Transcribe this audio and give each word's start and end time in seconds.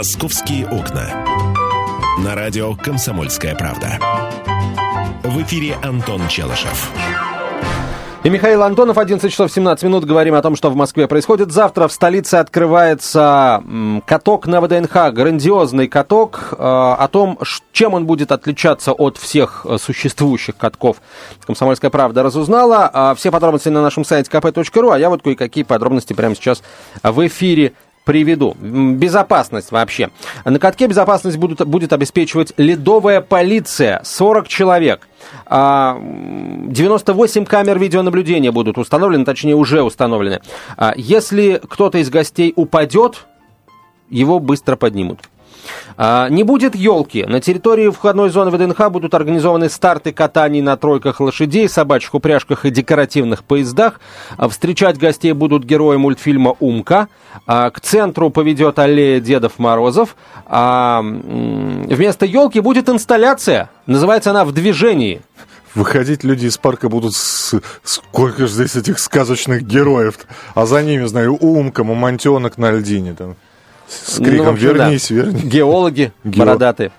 «Московские 0.00 0.66
окна». 0.66 1.26
На 2.24 2.34
радио 2.34 2.74
«Комсомольская 2.74 3.54
правда». 3.54 3.98
В 5.24 5.42
эфире 5.42 5.76
Антон 5.82 6.26
Челышев. 6.26 6.90
И 8.24 8.30
Михаил 8.30 8.62
Антонов, 8.62 8.96
11 8.96 9.30
часов 9.30 9.52
17 9.52 9.84
минут. 9.84 10.06
Говорим 10.06 10.34
о 10.36 10.40
том, 10.40 10.56
что 10.56 10.70
в 10.70 10.74
Москве 10.74 11.06
происходит. 11.06 11.52
Завтра 11.52 11.86
в 11.86 11.92
столице 11.92 12.36
открывается 12.36 13.62
каток 14.06 14.46
на 14.46 14.62
ВДНХ. 14.62 15.12
Грандиозный 15.12 15.86
каток. 15.86 16.48
Э, 16.52 16.56
о 16.56 17.06
том, 17.08 17.38
чем 17.72 17.92
он 17.92 18.06
будет 18.06 18.32
отличаться 18.32 18.92
от 18.92 19.18
всех 19.18 19.66
э, 19.68 19.76
существующих 19.78 20.56
катков. 20.56 20.96
Комсомольская 21.46 21.90
правда 21.90 22.22
разузнала. 22.22 22.90
А 22.90 23.14
все 23.14 23.30
подробности 23.30 23.68
на 23.68 23.82
нашем 23.82 24.06
сайте 24.06 24.30
kp.ru. 24.30 24.94
А 24.94 24.98
я 24.98 25.10
вот 25.10 25.20
кое-какие 25.20 25.64
подробности 25.64 26.14
прямо 26.14 26.34
сейчас 26.34 26.62
в 27.02 27.26
эфире 27.26 27.74
приведу. 28.10 28.56
Безопасность 28.60 29.70
вообще. 29.70 30.10
На 30.44 30.58
катке 30.58 30.88
безопасность 30.88 31.36
будут, 31.36 31.64
будет 31.64 31.92
обеспечивать 31.92 32.52
ледовая 32.56 33.20
полиция. 33.20 34.00
40 34.02 34.48
человек. 34.48 35.06
98 35.46 37.42
а, 37.42 37.46
камер 37.46 37.78
видеонаблюдения 37.78 38.50
будут 38.50 38.78
установлены, 38.78 39.24
точнее 39.24 39.54
уже 39.54 39.84
установлены. 39.84 40.40
А, 40.76 40.92
если 40.96 41.60
кто-то 41.62 41.98
из 41.98 42.10
гостей 42.10 42.52
упадет, 42.56 43.28
его 44.08 44.40
быстро 44.40 44.74
поднимут. 44.74 45.20
А, 45.96 46.28
не 46.28 46.44
будет 46.44 46.74
елки. 46.74 47.24
На 47.24 47.40
территории 47.40 47.90
входной 47.90 48.30
зоны 48.30 48.50
ВДНХ 48.50 48.90
будут 48.90 49.14
организованы 49.14 49.68
старты 49.68 50.12
катаний 50.12 50.62
на 50.62 50.76
тройках 50.76 51.20
лошадей, 51.20 51.68
собачьих 51.68 52.14
упряжках 52.14 52.64
и 52.64 52.70
декоративных 52.70 53.44
поездах. 53.44 54.00
А, 54.36 54.48
встречать 54.48 54.98
гостей 54.98 55.32
будут 55.32 55.64
герои 55.64 55.96
мультфильма 55.96 56.56
«Умка». 56.60 57.08
А, 57.46 57.70
к 57.70 57.80
центру 57.80 58.30
поведет 58.30 58.78
аллея 58.78 59.20
Дедов 59.20 59.58
Морозов. 59.58 60.16
Вместо 60.46 62.26
елки 62.26 62.60
будет 62.60 62.88
инсталляция. 62.88 63.70
Называется 63.86 64.30
она 64.30 64.44
«В 64.44 64.52
движении». 64.52 65.22
Выходить 65.74 66.24
люди 66.24 66.46
из 66.46 66.58
парка 66.58 66.88
будут 66.88 67.14
с... 67.14 67.60
Сколько 67.84 68.46
же 68.46 68.52
здесь 68.52 68.74
этих 68.76 68.98
сказочных 68.98 69.62
героев 69.62 70.18
А 70.54 70.66
за 70.66 70.82
ними, 70.82 71.04
знаю, 71.04 71.36
Умка, 71.36 71.84
Мамонтенок 71.84 72.58
на 72.58 72.72
льдине 72.72 73.14
там. 73.14 73.36
С 73.90 74.18
криком 74.18 74.46
ну, 74.46 74.52
общем, 74.52 74.68
«Вернись, 74.68 75.08
да. 75.08 75.14
вернись!» 75.14 75.44
Геологи 75.44 76.12
Гео... 76.24 76.44
бородатые. 76.44 76.92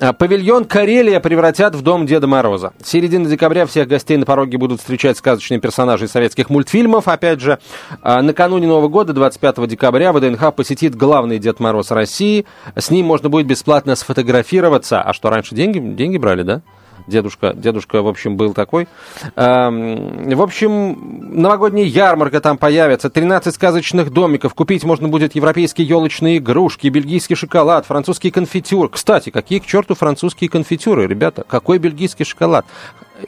А, 0.00 0.14
павильон 0.14 0.64
Карелия 0.64 1.20
превратят 1.20 1.74
в 1.74 1.82
дом 1.82 2.06
Деда 2.06 2.26
Мороза. 2.26 2.72
С 2.82 2.88
середины 2.88 3.28
декабря 3.28 3.66
всех 3.66 3.86
гостей 3.86 4.16
на 4.16 4.24
пороге 4.24 4.56
будут 4.56 4.80
встречать 4.80 5.18
сказочные 5.18 5.60
персонажи 5.60 6.08
советских 6.08 6.48
мультфильмов. 6.48 7.06
Опять 7.06 7.40
же, 7.40 7.58
а, 8.00 8.22
накануне 8.22 8.66
Нового 8.66 8.88
года, 8.88 9.12
25 9.12 9.66
декабря, 9.66 10.14
ВДНХ 10.14 10.54
посетит 10.54 10.94
главный 10.94 11.38
Дед 11.38 11.60
Мороз 11.60 11.90
России. 11.90 12.46
С 12.76 12.90
ним 12.90 13.06
можно 13.06 13.28
будет 13.28 13.46
бесплатно 13.46 13.94
сфотографироваться. 13.94 15.02
А 15.02 15.12
что, 15.12 15.28
раньше 15.28 15.54
деньги, 15.54 15.78
деньги 15.78 16.16
брали, 16.16 16.44
да? 16.44 16.62
Дедушка, 17.10 17.52
дедушка, 17.54 18.02
в 18.02 18.08
общем, 18.08 18.36
был 18.36 18.54
такой. 18.54 18.86
Эм, 19.34 20.30
в 20.30 20.42
общем, 20.42 21.40
новогодняя 21.40 21.84
ярмарка 21.84 22.40
там 22.40 22.56
появится, 22.56 23.10
13 23.10 23.54
сказочных 23.54 24.10
домиков. 24.12 24.54
Купить 24.54 24.84
можно 24.84 25.08
будет 25.08 25.34
европейские 25.34 25.86
елочные 25.86 26.38
игрушки, 26.38 26.86
бельгийский 26.86 27.34
шоколад, 27.34 27.84
французский 27.84 28.30
конфитюр. 28.30 28.88
Кстати, 28.88 29.30
какие 29.30 29.58
к 29.58 29.66
черту 29.66 29.94
французские 29.94 30.48
конфитюры, 30.48 31.06
ребята? 31.06 31.44
Какой 31.46 31.78
бельгийский 31.78 32.24
шоколад? 32.24 32.64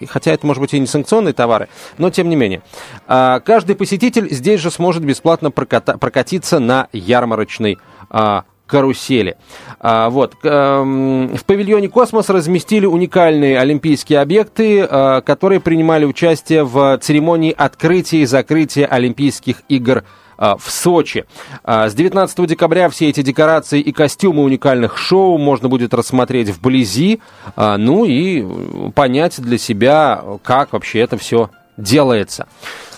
хотя 0.08 0.32
это, 0.32 0.46
может 0.46 0.60
быть, 0.60 0.72
и 0.72 0.80
не 0.80 0.86
санкционные 0.86 1.34
товары, 1.34 1.68
но 1.98 2.08
тем 2.08 2.30
не 2.30 2.36
менее. 2.36 2.62
А, 3.06 3.40
каждый 3.40 3.76
посетитель 3.76 4.32
здесь 4.32 4.58
же 4.58 4.70
сможет 4.70 5.04
бесплатно 5.04 5.50
прокатиться 5.50 6.58
на 6.60 6.88
ярмарочной 6.92 7.78
а, 8.08 8.44
карусели. 8.66 9.36
А, 9.80 10.10
вот. 10.10 10.34
Эм, 10.44 11.36
в 11.36 11.44
павильоне 11.44 11.88
«Космос» 11.88 12.28
разместили 12.30 12.86
уникальные 12.86 13.58
олимпийские 13.58 14.20
объекты, 14.20 14.80
э, 14.80 15.20
которые 15.22 15.60
принимали 15.60 16.04
участие 16.04 16.64
в 16.64 16.98
церемонии 17.02 17.54
открытия 17.56 18.22
и 18.22 18.26
закрытия 18.26 18.86
Олимпийских 18.86 19.62
игр 19.68 20.04
э, 20.38 20.54
в 20.58 20.70
Сочи. 20.70 21.24
А, 21.64 21.88
с 21.88 21.94
19 21.94 22.46
декабря 22.46 22.88
все 22.88 23.08
эти 23.08 23.22
декорации 23.22 23.80
и 23.80 23.92
костюмы 23.92 24.42
уникальных 24.42 24.96
шоу 24.96 25.36
можно 25.36 25.68
будет 25.68 25.92
рассмотреть 25.92 26.48
вблизи, 26.50 27.20
а, 27.56 27.76
ну 27.76 28.04
и 28.04 28.90
понять 28.92 29.40
для 29.40 29.58
себя, 29.58 30.22
как 30.42 30.72
вообще 30.72 31.00
это 31.00 31.16
все 31.16 31.50
делается. 31.82 32.46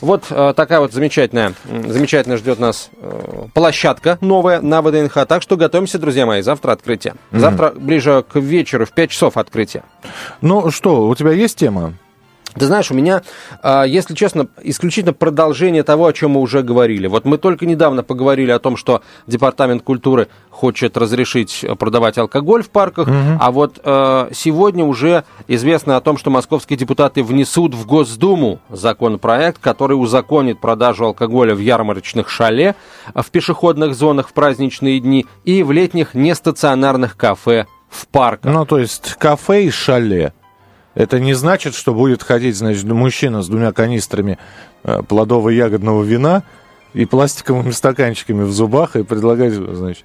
Вот 0.01 0.27
э, 0.31 0.53
такая 0.55 0.81
вот 0.81 0.93
замечательная, 0.93 1.55
замечательная 1.65 2.37
ждет 2.37 2.59
нас 2.59 2.91
э, 2.99 3.47
площадка 3.55 4.19
новая 4.21 4.61
на 4.61 4.83
ВДНХ. 4.83 5.27
Так 5.27 5.43
что 5.43 5.57
готовимся, 5.57 5.99
друзья 5.99 6.27
мои, 6.27 6.43
завтра 6.43 6.73
открытие. 6.73 7.15
Mm-hmm. 7.15 7.39
Завтра 7.39 7.71
ближе 7.71 8.25
к 8.31 8.37
вечеру, 8.39 8.85
в 8.87 8.93
5 8.93 9.11
часов 9.11 9.37
открытие. 9.37 9.85
Ну 10.41 10.71
что, 10.71 11.09
у 11.09 11.15
тебя 11.15 11.33
есть 11.33 11.59
тема? 11.59 11.95
Ты 12.59 12.67
знаешь, 12.67 12.91
у 12.91 12.95
меня, 12.95 13.23
а, 13.63 13.85
если 13.85 14.15
честно, 14.15 14.49
исключительно 14.63 15.13
продолжение 15.13 15.83
того, 15.83 16.07
о 16.07 16.13
чем 16.13 16.33
мы 16.33 16.41
уже 16.41 16.63
говорили. 16.63 17.07
Вот 17.07 17.25
мы 17.25 17.39
только 17.39 17.67
недавно 17.67 18.03
поговорили 18.03 18.51
о 18.51 18.59
том, 18.59 18.77
что 18.77 19.03
Департамент 19.27 19.83
культуры 19.83 20.29
хочет 20.51 20.97
разрешить 20.97 21.65
продавать 21.79 22.17
алкоголь 22.19 22.63
в 22.63 22.71
парках, 22.71 23.09
угу. 23.09 23.17
а 23.41 23.51
вот 23.51 23.81
э, 23.83 24.29
сегодня 24.33 24.85
уже 24.85 25.25
известно 25.49 25.97
о 25.97 26.01
том, 26.01 26.17
что 26.17 26.31
московские 26.31 26.77
депутаты 26.77 27.23
внесут 27.23 27.75
в 27.75 27.87
Госдуму 27.87 28.61
законопроект, 28.71 29.59
который 29.61 29.95
узаконит 29.95 30.61
продажу 30.61 31.07
алкоголя 31.07 31.55
в 31.55 31.59
ярмарочных 31.59 32.31
шале, 32.31 32.77
в 33.15 33.31
пешеходных 33.31 33.95
зонах 33.95 34.29
в 34.29 34.33
праздничные 34.33 35.01
дни 35.01 35.27
и 35.45 35.63
в 35.63 35.73
летних 35.73 36.15
нестационарных 36.15 37.17
кафе 37.17 37.67
в 37.89 38.07
парках. 38.09 38.53
Ну, 38.53 38.67
то 38.67 38.79
есть 38.79 39.15
кафе 39.19 39.65
и 39.65 39.71
шале. 39.71 40.33
Это 40.95 41.19
не 41.19 41.35
значит, 41.35 41.75
что 41.75 41.93
будет 41.93 42.23
ходить, 42.23 42.57
значит, 42.57 42.85
мужчина 42.85 43.43
с 43.43 43.49
двумя 43.49 43.73
канистрами 43.73 44.39
э, 44.85 45.03
плодово-ягодного 45.03 46.03
вина 46.03 46.45
и 46.93 47.05
пластиковыми 47.05 47.73
стаканчиками 47.73 48.45
в 48.45 48.53
зубах 48.53 48.95
и 48.97 49.03
предлагать, 49.03 49.55
значит, 49.55 50.05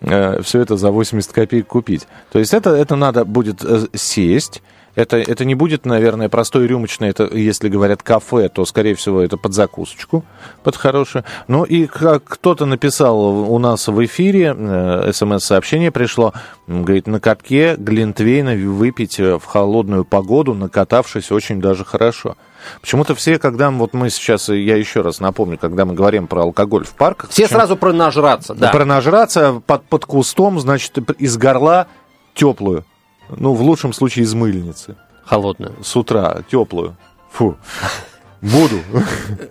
э, 0.00 0.42
все 0.42 0.60
это 0.60 0.76
за 0.76 0.90
80 0.90 1.32
копеек 1.32 1.68
купить. 1.68 2.08
То 2.32 2.40
есть 2.40 2.52
это, 2.52 2.70
это 2.70 2.96
надо 2.96 3.24
будет 3.24 3.64
э, 3.64 3.86
сесть, 3.94 4.62
это, 4.94 5.16
это 5.16 5.44
не 5.44 5.54
будет, 5.54 5.86
наверное, 5.86 6.28
простой 6.28 6.66
рюмочный, 6.66 7.08
это, 7.08 7.24
если 7.24 7.68
говорят 7.68 8.02
кафе, 8.02 8.48
то, 8.48 8.64
скорее 8.64 8.94
всего, 8.94 9.20
это 9.20 9.36
под 9.36 9.52
закусочку, 9.52 10.24
под 10.62 10.76
хорошую. 10.76 11.24
Ну 11.48 11.64
и 11.64 11.86
как 11.86 12.24
кто-то 12.24 12.66
написал 12.66 13.18
у 13.18 13.58
нас 13.58 13.88
в 13.88 14.04
эфире, 14.04 14.54
э, 14.56 15.10
смс-сообщение 15.12 15.90
пришло, 15.90 16.32
говорит, 16.66 17.06
на 17.06 17.20
катке 17.20 17.76
Глинтвейна 17.76 18.54
выпить 18.54 19.18
э, 19.18 19.38
в 19.38 19.44
холодную 19.44 20.04
погоду, 20.04 20.54
накатавшись 20.54 21.32
очень 21.32 21.60
даже 21.60 21.84
хорошо. 21.84 22.36
Почему-то 22.80 23.14
все, 23.14 23.38
когда 23.38 23.70
вот 23.70 23.92
мы 23.92 24.10
сейчас, 24.10 24.48
я 24.48 24.76
еще 24.76 25.02
раз 25.02 25.20
напомню, 25.20 25.58
когда 25.58 25.84
мы 25.84 25.94
говорим 25.94 26.26
про 26.26 26.42
алкоголь 26.42 26.84
в 26.84 26.94
парках... 26.94 27.30
Все 27.30 27.46
сразу 27.46 27.76
про 27.76 27.92
нажраться, 27.92 28.54
да. 28.54 28.70
Про 28.70 28.84
нажраться 28.84 29.60
под, 29.66 29.84
под 29.84 30.06
кустом, 30.06 30.58
значит, 30.60 30.96
из 31.18 31.36
горла 31.36 31.88
теплую. 32.34 32.84
Ну, 33.28 33.54
в 33.54 33.62
лучшем 33.62 33.92
случае 33.92 34.24
из 34.24 34.34
мыльницы. 34.34 34.96
Холодную. 35.24 35.74
С 35.82 35.96
утра, 35.96 36.42
теплую. 36.50 36.96
Фу. 37.32 37.56
Буду. 38.40 38.80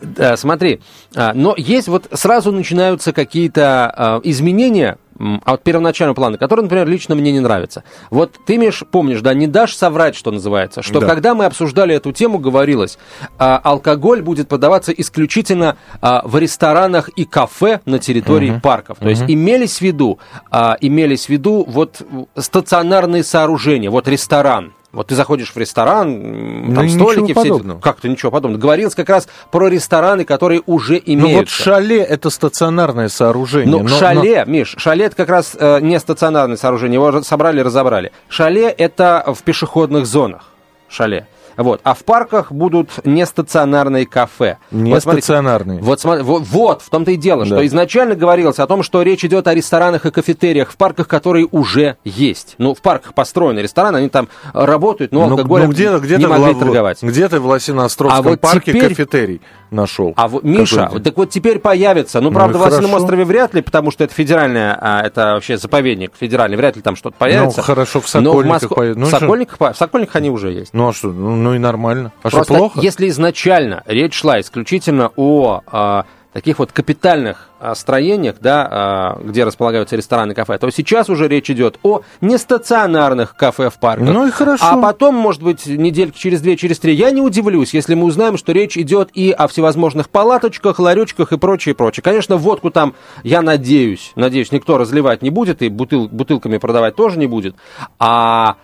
Да, 0.02 0.38
смотри, 0.38 0.82
а, 1.16 1.34
но 1.34 1.56
есть 1.58 1.88
вот 1.88 2.08
сразу 2.12 2.52
начинаются 2.52 3.12
какие-то 3.12 4.22
изменения 4.24 5.00
от 5.46 5.64
первоначального 5.64 6.16
плана, 6.16 6.38
который, 6.38 6.62
например, 6.62 6.88
лично 6.88 7.16
мне 7.16 7.32
не 7.32 7.40
нравится. 7.40 7.84
Вот 8.10 8.38
ты, 8.46 8.58
Миш, 8.58 8.84
помнишь, 8.90 9.22
да, 9.22 9.34
не 9.34 9.48
дашь 9.48 9.76
соврать, 9.76 10.16
что 10.16 10.32
называется, 10.32 10.82
что 10.82 11.00
да. 11.00 11.08
когда 11.08 11.36
мы 11.36 11.46
обсуждали 11.46 11.96
эту 11.96 12.12
тему, 12.12 12.40
говорилось, 12.40 12.98
а, 13.38 13.58
алкоголь 13.58 14.22
будет 14.22 14.48
подаваться 14.48 14.92
исключительно 14.92 15.78
а, 16.02 16.22
в 16.26 16.38
ресторанах 16.38 17.10
и 17.10 17.26
кафе 17.26 17.82
на 17.86 18.00
территории 18.00 18.52
угу. 18.52 18.62
парков. 18.62 18.98
То 18.98 19.06
угу. 19.06 19.10
есть 19.10 19.24
имелись 19.28 19.78
в 19.78 19.82
виду, 19.82 20.20
а, 20.52 20.78
имелись 20.82 21.26
в 21.26 21.30
виду 21.30 21.64
вот 21.68 22.02
стационарные 22.38 23.24
сооружения, 23.24 23.90
вот 23.90 24.08
ресторан, 24.08 24.74
вот 24.94 25.08
ты 25.08 25.16
заходишь 25.16 25.52
в 25.54 25.58
ресторан, 25.58 26.74
там 26.76 26.86
ну, 26.86 26.90
столики 26.90 27.34
все... 27.34 27.80
Как-то 27.82 28.08
ничего 28.08 28.32
подобного. 28.32 28.62
Говорилось 28.62 28.94
как 28.94 29.10
раз 29.10 29.28
про 29.52 29.68
рестораны, 29.68 30.24
которые 30.24 30.62
уже 30.68 31.02
имеются. 31.04 31.34
Ну 31.34 31.40
вот 31.40 31.50
шале 31.50 31.98
это 31.98 32.30
стационарное 32.30 33.10
сооружение. 33.10 33.72
Ну, 33.72 33.82
но, 33.82 33.90
шале, 33.90 34.46
но... 34.46 34.52
Миш, 34.52 34.76
шале 34.78 35.06
это 35.06 35.16
как 35.16 35.30
раз 35.30 35.58
э, 35.60 35.80
не 35.82 36.00
стационарное 36.00 36.58
сооружение. 36.58 36.96
Его 36.96 37.24
собрали, 37.24 37.60
разобрали. 37.62 38.12
Шале 38.30 38.68
это 38.68 39.24
в 39.36 39.42
пешеходных 39.42 40.06
зонах. 40.06 40.44
Шале. 40.90 41.28
Вот. 41.58 41.82
А 41.84 41.94
в 41.94 42.04
парках 42.04 42.52
будут 42.52 43.06
нестационарные 43.06 44.06
кафе. 44.06 44.58
Нестационарные. 44.72 45.80
Вот, 45.82 46.04
вот, 46.04 46.44
вот, 46.48 46.82
в 46.82 46.90
том-то 46.90 47.12
и 47.12 47.16
дело, 47.16 47.42
да. 47.42 47.48
что 47.48 47.66
изначально 47.66 48.16
говорилось 48.16 48.60
о 48.60 48.68
том, 48.68 48.84
что 48.84 49.02
речь 49.02 49.24
идет 49.26 49.48
о 49.48 49.54
ресторанах 49.54 50.06
и 50.06 50.12
кафетериях 50.12 50.72
в 50.72 50.78
парках, 50.78 51.08
которые 51.08 51.48
уже 51.52 51.98
есть. 52.04 52.56
Ну, 52.58 52.74
в 52.74 52.82
парках 52.82 53.14
построены 53.14 53.60
рестораны, 53.60 53.98
они 53.98 54.10
там 54.10 54.30
работают, 54.54 55.12
но 55.12 55.28
ну, 55.28 55.32
алкоголем 55.32 55.68
ну, 55.68 55.72
где, 55.74 55.98
где 55.98 56.18
не 56.18 56.28
могли 56.28 56.54
в, 56.54 56.60
торговать. 56.60 57.02
Где-то 57.02 57.40
в 57.40 57.46
Лосиноостровском 57.46 58.26
а 58.26 58.30
вот 58.30 58.40
парке 58.40 58.72
теперь... 58.72 58.90
кафетерий 58.90 59.42
нашел. 59.72 60.14
А 60.16 60.28
вот, 60.28 60.44
Миша, 60.44 60.90
вот, 60.92 61.04
так 61.04 61.18
вот 61.18 61.30
теперь 61.30 61.60
появится, 61.60 62.22
ну, 62.22 62.32
правда, 62.32 62.58
ну, 62.58 62.64
в 62.64 62.68
Лосином 62.68 62.94
острове 62.94 63.26
вряд 63.26 63.54
ли, 63.54 63.62
потому 63.62 63.92
что 63.92 64.04
это 64.04 64.14
федеральная, 64.14 64.78
а, 64.80 65.02
это 65.02 65.34
вообще 65.34 65.58
заповедник 65.58 66.14
федеральный, 66.18 66.58
вряд 66.58 66.76
ли 66.76 66.82
там 66.82 66.96
что-то 66.96 67.16
появится. 67.18 67.58
Ну, 67.58 67.64
хорошо, 67.64 68.02
в 68.02 68.08
Сокольниках 68.08 68.46
но 68.46 68.50
в 68.50 68.62
Моск... 68.62 68.76
появится. 68.76 69.00
Ну, 69.00 69.06
в, 69.06 69.10
Сокольниках, 69.10 69.60
в 69.60 69.78
Сокольниках 69.78 70.16
они 70.16 70.30
уже 70.30 70.52
есть. 70.52 70.74
Ну, 70.74 70.90
а 70.90 70.94
что, 70.94 71.10
ну, 71.10 71.36
ну 71.44 71.56
и 71.56 71.60
нормально. 71.60 72.12
А 72.24 72.30
Просто 72.30 72.44
что, 72.44 72.56
плохо? 72.56 72.80
если 72.82 73.10
изначально 73.10 73.84
речь 73.86 74.14
шла 74.14 74.40
исключительно 74.40 75.12
о... 75.16 75.62
А, 75.68 76.06
таких 76.34 76.58
вот 76.60 76.72
капитальных 76.72 77.50
а, 77.60 77.76
строениях, 77.76 78.38
да, 78.42 78.68
а, 78.70 79.22
где 79.24 79.44
располагаются 79.44 79.96
рестораны 79.96 80.34
кафе, 80.34 80.58
то 80.58 80.70
сейчас 80.72 81.10
уже 81.10 81.28
речь 81.28 81.50
идет 81.50 81.80
о 81.84 82.02
нестационарных 82.22 83.36
кафе 83.36 83.70
в 83.70 83.76
парках. 83.80 84.10
Ну 84.10 84.28
и 84.28 84.32
хорошо. 84.32 84.66
А 84.68 84.78
потом, 84.78 85.16
может 85.16 85.44
быть, 85.44 85.66
недельки 85.68 86.18
через 86.18 86.42
две, 86.42 86.58
через 86.58 86.80
три, 86.80 86.96
я 86.96 87.12
не 87.12 87.22
удивлюсь, 87.22 87.74
если 87.74 87.94
мы 87.94 88.06
узнаем, 88.06 88.38
что 88.38 88.52
речь 88.52 88.78
идет 88.78 89.12
и 89.14 89.32
о 89.32 89.48
всевозможных 89.48 90.10
палаточках, 90.10 90.80
ларечках 90.80 91.32
и 91.32 91.38
прочее, 91.38 91.76
прочее. 91.76 92.04
Конечно, 92.04 92.36
водку 92.38 92.72
там, 92.72 92.96
я 93.24 93.42
надеюсь, 93.42 94.12
надеюсь, 94.16 94.52
никто 94.52 94.78
разливать 94.78 95.22
не 95.22 95.30
будет 95.30 95.62
и 95.62 95.70
бутыл, 95.70 96.10
бутылками 96.10 96.58
продавать 96.58 96.96
тоже 96.96 97.20
не 97.20 97.28
будет. 97.28 97.56
А 98.00 98.56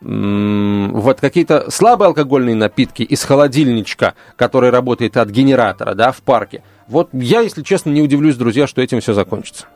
вот 0.00 1.20
какие-то 1.20 1.70
слабые 1.70 2.06
алкогольные 2.06 2.54
напитки 2.54 3.02
из 3.02 3.24
холодильничка, 3.24 4.14
который 4.36 4.70
работает 4.70 5.16
от 5.16 5.28
генератора, 5.30 5.94
да, 5.94 6.12
в 6.12 6.22
парке. 6.22 6.62
Вот 6.86 7.10
я, 7.12 7.40
если 7.40 7.62
честно, 7.62 7.90
не 7.90 8.00
удивлюсь, 8.00 8.36
друзья, 8.36 8.66
что 8.66 8.80
этим 8.80 9.00
все 9.00 9.12
закончится. 9.12 9.66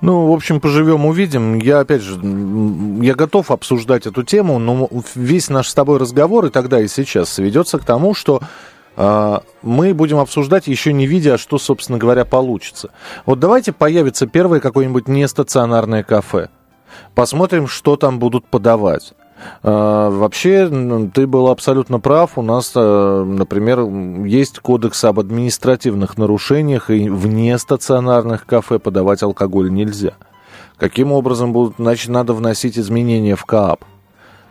Ну, 0.00 0.26
в 0.26 0.32
общем, 0.32 0.60
поживем, 0.60 1.06
увидим. 1.06 1.58
Я, 1.58 1.80
опять 1.80 2.02
же, 2.02 2.18
я 3.02 3.14
готов 3.14 3.50
обсуждать 3.50 4.06
эту 4.06 4.24
тему, 4.24 4.58
но 4.58 4.88
весь 5.14 5.48
наш 5.48 5.68
с 5.68 5.74
тобой 5.74 5.98
разговор 5.98 6.46
и 6.46 6.50
тогда, 6.50 6.80
и 6.80 6.88
сейчас 6.88 7.32
сведется 7.32 7.78
к 7.78 7.84
тому, 7.84 8.14
что 8.14 8.40
э, 8.96 9.38
мы 9.62 9.94
будем 9.94 10.18
обсуждать, 10.18 10.66
еще 10.66 10.92
не 10.92 11.06
видя, 11.06 11.38
что, 11.38 11.58
собственно 11.58 11.98
говоря, 11.98 12.24
получится. 12.24 12.90
Вот 13.24 13.38
давайте 13.38 13.72
появится 13.72 14.26
первое 14.26 14.60
какое-нибудь 14.60 15.08
нестационарное 15.08 16.02
кафе. 16.02 16.48
Посмотрим, 17.14 17.68
что 17.68 17.96
там 17.96 18.18
будут 18.18 18.46
подавать. 18.46 19.14
А, 19.62 20.10
вообще, 20.10 20.68
ты 21.12 21.26
был 21.26 21.48
абсолютно 21.48 22.00
прав. 22.00 22.36
У 22.36 22.42
нас, 22.42 22.72
э, 22.74 23.24
например, 23.26 23.80
есть 24.26 24.58
кодекс 24.60 25.04
об 25.04 25.20
административных 25.20 26.18
нарушениях, 26.18 26.90
и 26.90 27.08
вне 27.08 27.58
стационарных 27.58 28.46
кафе 28.46 28.78
подавать 28.78 29.22
алкоголь 29.22 29.70
нельзя. 29.70 30.14
Каким 30.76 31.12
образом 31.12 31.52
будут, 31.52 31.76
значит, 31.78 32.08
надо 32.08 32.32
вносить 32.32 32.78
изменения 32.78 33.36
в 33.36 33.44
КАП? 33.44 33.84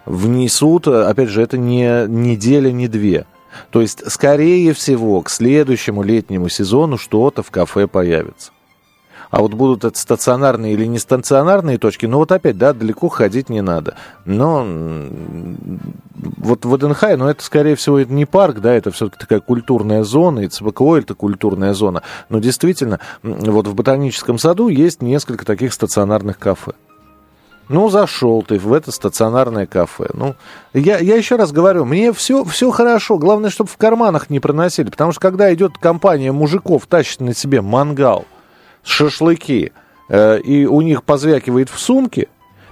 Внесут, 0.05 0.87
опять 0.87 1.29
же, 1.29 1.41
это 1.41 1.57
не 1.57 2.05
неделя, 2.07 2.71
не 2.71 2.87
две. 2.87 3.25
То 3.71 3.81
есть, 3.81 4.09
скорее 4.11 4.73
всего, 4.73 5.21
к 5.21 5.29
следующему 5.29 6.03
летнему 6.03 6.49
сезону 6.49 6.97
что-то 6.97 7.43
в 7.43 7.51
кафе 7.51 7.87
появится. 7.87 8.51
А 9.29 9.41
вот 9.41 9.53
будут 9.53 9.85
это 9.85 9.97
стационарные 9.97 10.73
или 10.73 10.85
не 10.85 10.97
стационарные 10.97 11.77
точки, 11.77 12.07
ну 12.07 12.17
вот 12.17 12.31
опять, 12.31 12.57
да, 12.57 12.73
далеко 12.73 13.09
ходить 13.09 13.49
не 13.49 13.61
надо. 13.61 13.95
Но 14.25 14.65
вот 16.37 16.65
в 16.65 16.75
ВДНХ, 16.75 17.03
ну 17.17 17.27
это, 17.27 17.43
скорее 17.43 17.75
всего, 17.75 17.99
это 17.99 18.11
не 18.11 18.25
парк, 18.25 18.59
да, 18.59 18.73
это 18.73 18.89
все-таки 18.91 19.19
такая 19.19 19.39
культурная 19.39 20.03
зона, 20.03 20.39
и 20.39 20.47
ЦБКО 20.47 20.97
это 20.97 21.13
культурная 21.13 21.73
зона. 21.73 22.01
Но 22.29 22.39
действительно, 22.39 22.99
вот 23.21 23.67
в 23.67 23.75
Ботаническом 23.75 24.39
саду 24.39 24.67
есть 24.67 25.01
несколько 25.03 25.45
таких 25.45 25.73
стационарных 25.73 26.39
кафе. 26.39 26.71
Ну, 27.67 27.87
зашел 27.89 28.41
ты 28.41 28.57
в 28.57 28.73
это 28.73 28.91
стационарное 28.91 29.67
кафе. 29.67 30.07
Ну, 30.15 30.33
я, 30.73 30.97
я 30.97 31.15
еще 31.15 31.35
раз 31.35 31.51
говорю, 31.51 31.85
мне 31.85 32.11
все, 32.13 32.43
все 32.43 32.71
хорошо. 32.71 33.19
Главное, 33.19 33.51
чтобы 33.51 33.69
в 33.69 33.77
карманах 33.77 34.31
не 34.31 34.39
проносили. 34.39 34.89
Потому 34.89 35.11
что 35.11 35.21
когда 35.21 35.53
идет 35.53 35.77
компания 35.77 36.31
мужиков, 36.31 36.87
тащит 36.87 37.19
на 37.19 37.35
себе 37.35 37.61
мангал– 37.61 38.25
шашлыки, 38.83 39.71
э, 40.09 40.39
и 40.39 40.65
у 40.65 40.81
них 40.81 41.03
позвякивает 41.03 41.69
в 41.69 41.79
сумке, 41.79 42.27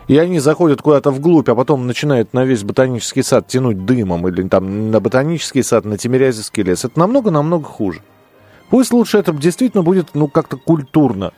и 0.07 0.17
они 0.17 0.39
заходят 0.39 0.81
куда-то 0.81 1.11
вглубь, 1.11 1.49
а 1.49 1.55
потом 1.55 1.85
начинают 1.85 2.33
на 2.33 2.45
весь 2.45 2.63
ботанический 2.63 3.23
сад 3.23 3.47
тянуть 3.47 3.85
дымом, 3.85 4.27
или 4.27 4.47
там 4.47 4.91
на 4.91 4.99
ботанический 4.99 5.63
сад, 5.63 5.85
на 5.85 5.97
Тимирязевский 5.97 6.63
лес, 6.63 6.85
это 6.85 6.97
намного-намного 6.99 7.65
хуже. 7.65 8.01
Пусть 8.69 8.91
лучше 8.91 9.17
это 9.17 9.33
действительно 9.33 9.83
будет, 9.83 10.09
ну, 10.13 10.27
как-то 10.27 10.57
культурно. 10.57 11.31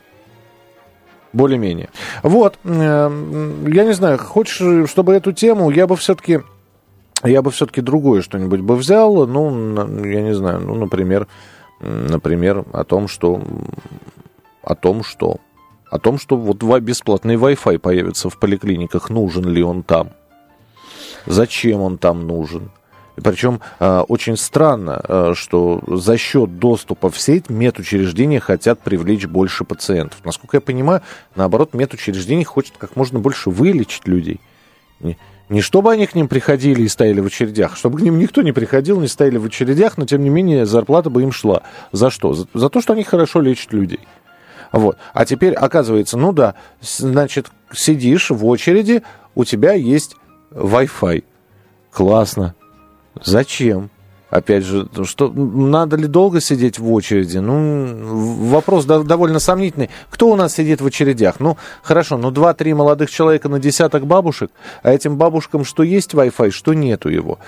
Более-менее. 1.32 1.90
Вот, 2.24 2.58
э, 2.64 3.58
я 3.68 3.84
не 3.84 3.92
знаю, 3.92 4.18
хочешь, 4.18 4.90
чтобы 4.90 5.14
эту 5.14 5.32
тему, 5.32 5.70
я 5.70 5.86
бы 5.86 5.96
все-таки, 5.96 6.40
я 7.22 7.42
бы 7.42 7.52
все-таки 7.52 7.80
другое 7.80 8.22
что-нибудь 8.22 8.60
бы 8.60 8.74
взял, 8.74 9.26
ну, 9.26 10.04
я 10.04 10.22
не 10.22 10.34
знаю, 10.34 10.60
ну, 10.60 10.74
например, 10.74 11.28
например, 11.80 12.64
о 12.72 12.84
том, 12.84 13.06
что 13.06 13.40
о 14.62 14.74
том, 14.74 15.02
что 15.02 15.38
о 15.90 15.98
том, 15.98 16.18
что 16.18 16.36
вот 16.36 16.62
бесплатный 16.80 17.34
Wi-Fi 17.34 17.78
появится 17.78 18.30
в 18.30 18.38
поликлиниках, 18.38 19.10
нужен 19.10 19.48
ли 19.48 19.62
он 19.62 19.82
там, 19.82 20.10
зачем 21.26 21.80
он 21.80 21.98
там 21.98 22.26
нужен. 22.26 22.70
Причем 23.16 23.60
э, 23.80 24.00
очень 24.08 24.36
странно, 24.36 25.02
э, 25.06 25.32
что 25.34 25.82
за 25.86 26.16
счет 26.16 26.58
доступа 26.58 27.10
в 27.10 27.18
сеть 27.18 27.50
медучреждения 27.50 28.40
хотят 28.40 28.80
привлечь 28.80 29.26
больше 29.26 29.64
пациентов. 29.64 30.20
Насколько 30.24 30.58
я 30.58 30.60
понимаю, 30.60 31.02
наоборот, 31.34 31.74
медучреждение 31.74 32.44
хочет 32.44 32.74
как 32.78 32.96
можно 32.96 33.18
больше 33.18 33.50
вылечить 33.50 34.06
людей. 34.06 34.40
Не, 35.00 35.18
не 35.48 35.60
чтобы 35.60 35.92
они 35.92 36.06
к 36.06 36.14
ним 36.14 36.28
приходили 36.28 36.82
и 36.82 36.88
стояли 36.88 37.20
в 37.20 37.26
очередях, 37.26 37.76
чтобы 37.76 37.98
к 37.98 38.02
ним 38.02 38.18
никто 38.18 38.42
не 38.42 38.52
приходил, 38.52 39.00
не 39.00 39.08
стояли 39.08 39.36
в 39.36 39.44
очередях, 39.44 39.98
но 39.98 40.06
тем 40.06 40.22
не 40.22 40.30
менее 40.30 40.64
зарплата 40.64 41.10
бы 41.10 41.22
им 41.22 41.32
шла. 41.32 41.62
За 41.92 42.10
что? 42.10 42.32
За, 42.32 42.46
за 42.54 42.70
то, 42.70 42.80
что 42.80 42.92
они 42.94 43.02
хорошо 43.02 43.40
лечат 43.40 43.72
людей. 43.72 44.00
Вот. 44.72 44.98
А 45.12 45.24
теперь 45.24 45.54
оказывается, 45.54 46.16
ну 46.16 46.32
да, 46.32 46.54
значит, 46.80 47.50
сидишь 47.72 48.30
в 48.30 48.46
очереди, 48.46 49.02
у 49.34 49.44
тебя 49.44 49.72
есть 49.72 50.16
Wi-Fi. 50.52 51.24
Классно. 51.90 52.54
Зачем? 53.22 53.90
Опять 54.30 54.64
же, 54.64 54.88
что 55.04 55.28
надо 55.28 55.96
ли 55.96 56.06
долго 56.06 56.40
сидеть 56.40 56.78
в 56.78 56.90
очереди? 56.92 57.38
Ну, 57.38 58.46
вопрос 58.48 58.84
довольно 58.84 59.40
сомнительный. 59.40 59.90
Кто 60.08 60.30
у 60.30 60.36
нас 60.36 60.54
сидит 60.54 60.80
в 60.80 60.86
очередях? 60.86 61.40
Ну, 61.40 61.56
хорошо, 61.82 62.16
ну, 62.16 62.30
два-три 62.30 62.72
молодых 62.72 63.10
человека 63.10 63.48
на 63.48 63.58
десяток 63.58 64.06
бабушек, 64.06 64.52
а 64.84 64.92
этим 64.92 65.16
бабушкам 65.16 65.64
что 65.64 65.82
есть 65.82 66.14
Wi-Fi, 66.14 66.52
что 66.52 66.74
нету 66.74 67.08
его. 67.08 67.40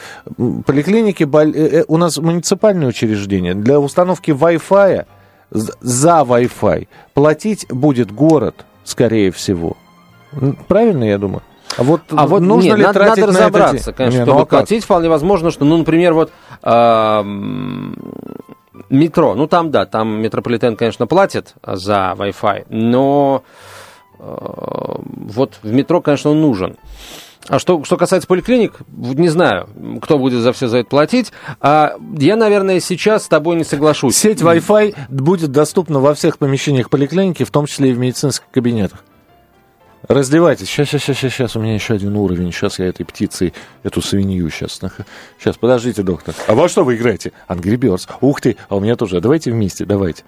Поликлиники, 0.66 1.22
э, 1.22 1.52
э, 1.52 1.84
у 1.86 1.96
нас 1.98 2.18
муниципальные 2.18 2.88
учреждения. 2.88 3.54
Для 3.54 3.78
установки 3.78 4.32
Wi-Fi 4.32 5.06
за 5.52 6.20
Wi-Fi 6.20 6.88
платить 7.14 7.66
будет 7.68 8.12
город, 8.12 8.64
скорее 8.84 9.30
всего. 9.30 9.76
Правильно, 10.68 11.04
я 11.04 11.18
думаю? 11.18 11.42
А 11.76 11.82
вот, 11.82 12.02
а 12.10 12.26
вот 12.26 12.40
нужно 12.40 12.68
нет, 12.68 12.78
ли 12.78 12.82
надо, 12.84 12.98
тратить 12.98 13.20
надо 13.20 13.32
разобраться, 13.32 13.74
на 13.74 13.78
это... 13.78 13.92
конечно, 13.92 14.18
не, 14.18 14.24
чтобы 14.24 14.38
ну, 14.38 14.42
а 14.42 14.46
платить. 14.46 14.84
Вполне 14.84 15.08
возможно, 15.08 15.50
что, 15.50 15.64
ну, 15.64 15.78
например, 15.78 16.12
вот 16.12 16.30
э, 16.62 17.22
метро, 18.90 19.34
ну 19.34 19.46
там 19.46 19.70
да, 19.70 19.86
там 19.86 20.20
метрополитен, 20.20 20.76
конечно, 20.76 21.06
платит 21.06 21.54
за 21.62 22.14
Wi-Fi, 22.16 22.66
но 22.68 23.42
э, 24.18 24.22
вот 24.22 25.58
в 25.62 25.72
метро, 25.72 26.02
конечно, 26.02 26.30
он 26.30 26.42
нужен. 26.42 26.76
А 27.48 27.58
что, 27.58 27.82
что 27.84 27.96
касается 27.96 28.28
поликлиник, 28.28 28.74
не 28.96 29.28
знаю, 29.28 29.68
кто 30.00 30.18
будет 30.18 30.42
за 30.42 30.52
все 30.52 30.68
за 30.68 30.78
это 30.78 30.88
платить. 30.88 31.32
А 31.60 31.96
я, 32.18 32.36
наверное, 32.36 32.78
сейчас 32.80 33.24
с 33.24 33.28
тобой 33.28 33.56
не 33.56 33.64
соглашусь. 33.64 34.16
Сеть 34.16 34.42
Wi-Fi 34.42 34.94
будет 35.08 35.50
доступна 35.50 35.98
во 35.98 36.14
всех 36.14 36.38
помещениях 36.38 36.88
поликлиники, 36.88 37.44
в 37.44 37.50
том 37.50 37.66
числе 37.66 37.90
и 37.90 37.92
в 37.92 37.98
медицинских 37.98 38.48
кабинетах. 38.52 39.04
Раздевайтесь. 40.08 40.68
Сейчас, 40.68 40.88
сейчас, 40.88 41.02
сейчас, 41.02 41.32
сейчас. 41.32 41.56
У 41.56 41.60
меня 41.60 41.74
еще 41.74 41.94
один 41.94 42.16
уровень. 42.16 42.52
Сейчас 42.52 42.78
я 42.78 42.86
этой 42.86 43.04
птицей, 43.04 43.54
эту 43.82 44.02
свинью 44.02 44.50
сейчас. 44.50 44.80
Сейчас, 45.38 45.56
подождите, 45.56 46.02
доктор. 46.02 46.34
А 46.46 46.54
во 46.54 46.68
что 46.68 46.84
вы 46.84 46.96
играете? 46.96 47.32
Angry 47.48 47.76
Birds. 47.76 48.08
Ух 48.20 48.40
ты, 48.40 48.56
а 48.68 48.76
у 48.76 48.80
меня 48.80 48.96
тоже. 48.96 49.20
Давайте 49.20 49.52
вместе, 49.52 49.84
давайте. 49.84 50.24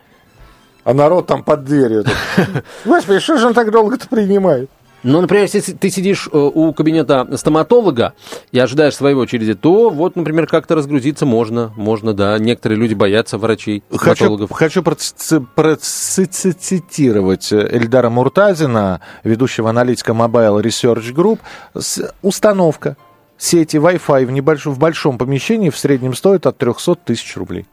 А 0.85 0.95
народ 0.95 1.27
там 1.27 1.43
под 1.43 1.65
дверью. 1.65 2.05
Господи, 2.85 3.19
что 3.19 3.37
же 3.39 3.47
он 3.47 3.55
так 3.55 3.71
долго-то 3.71 4.07
принимает? 4.09 4.71
Ну, 5.05 5.21
например, 5.21 5.45
если 5.45 5.73
ты 5.73 5.91
сидишь 5.91 6.29
э, 6.33 6.37
у 6.37 6.73
кабинета 6.73 7.29
стоматолога 7.37 8.15
и 8.53 8.59
ожидаешь 8.59 8.97
своей 8.97 9.15
очереди, 9.15 9.55
то 9.55 9.91
вот, 9.91 10.17
например, 10.17 10.47
как-то 10.47 10.75
разгрузиться 10.75 11.27
можно. 11.27 11.73
Можно, 11.77 12.15
да. 12.15 12.39
Некоторые 12.39 12.79
люди 12.79 12.95
боятся 12.95 13.37
врачей, 13.37 13.83
стоматологов. 13.95 14.51
Хочу, 14.51 14.83
хочу 14.83 15.47
процитировать 15.55 17.53
Эльдара 17.53 18.09
Муртазина, 18.09 19.03
ведущего 19.23 19.69
аналитика 19.69 20.13
Mobile 20.13 20.63
Research 20.63 21.13
Group. 21.15 21.39
Установка 22.23 22.97
сети 23.37 23.77
Wi-Fi 23.77 24.25
в, 24.25 24.31
небольшом, 24.31 24.73
в 24.73 24.79
большом 24.79 25.19
помещении 25.19 25.69
в 25.69 25.77
среднем 25.77 26.15
стоят 26.15 26.47
от 26.47 26.57
300 26.57 26.95
тысяч 26.97 27.37
рублей. 27.37 27.67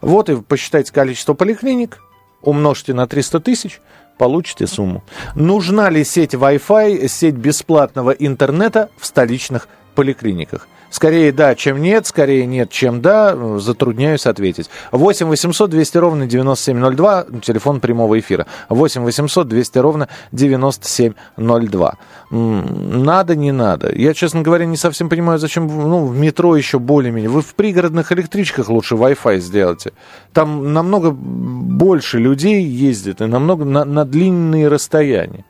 Вот 0.00 0.28
и 0.28 0.36
посчитайте 0.36 0.92
количество 0.92 1.34
поликлиник, 1.34 1.98
умножьте 2.42 2.94
на 2.94 3.06
300 3.06 3.40
тысяч, 3.40 3.80
получите 4.18 4.66
сумму. 4.66 5.02
Нужна 5.34 5.90
ли 5.90 6.04
сеть 6.04 6.34
Wi-Fi, 6.34 7.08
сеть 7.08 7.34
бесплатного 7.34 8.10
интернета 8.10 8.90
в 8.96 9.06
столичных 9.06 9.68
поликлиниках? 9.94 10.68
Скорее 10.90 11.32
да, 11.32 11.54
чем 11.54 11.82
нет, 11.82 12.06
скорее 12.06 12.46
нет, 12.46 12.70
чем 12.70 13.02
да, 13.02 13.58
затрудняюсь 13.58 14.26
ответить. 14.26 14.70
8 14.92 15.26
800 15.26 15.70
200 15.70 15.98
ровно 15.98 16.26
9702, 16.26 17.26
телефон 17.42 17.80
прямого 17.80 18.18
эфира. 18.18 18.46
8 18.68 19.02
800 19.02 19.48
200 19.48 19.78
ровно 19.78 20.08
9702. 20.32 21.94
Надо, 22.30 23.36
не 23.36 23.52
надо. 23.52 23.94
Я, 23.94 24.14
честно 24.14 24.42
говоря, 24.42 24.64
не 24.64 24.76
совсем 24.76 25.08
понимаю, 25.08 25.38
зачем 25.38 25.66
ну, 25.66 26.06
в 26.06 26.16
метро 26.18 26.56
еще 26.56 26.78
более-менее. 26.78 27.30
Вы 27.30 27.42
в 27.42 27.54
пригородных 27.54 28.10
электричках 28.12 28.68
лучше 28.68 28.94
Wi-Fi 28.94 29.38
сделайте. 29.38 29.92
Там 30.32 30.72
намного 30.72 31.10
больше 31.10 32.18
людей 32.18 32.64
ездит 32.64 33.20
и 33.20 33.26
намного 33.26 33.64
на, 33.64 33.84
на 33.84 34.04
длинные 34.04 34.68
расстояния. 34.68 35.44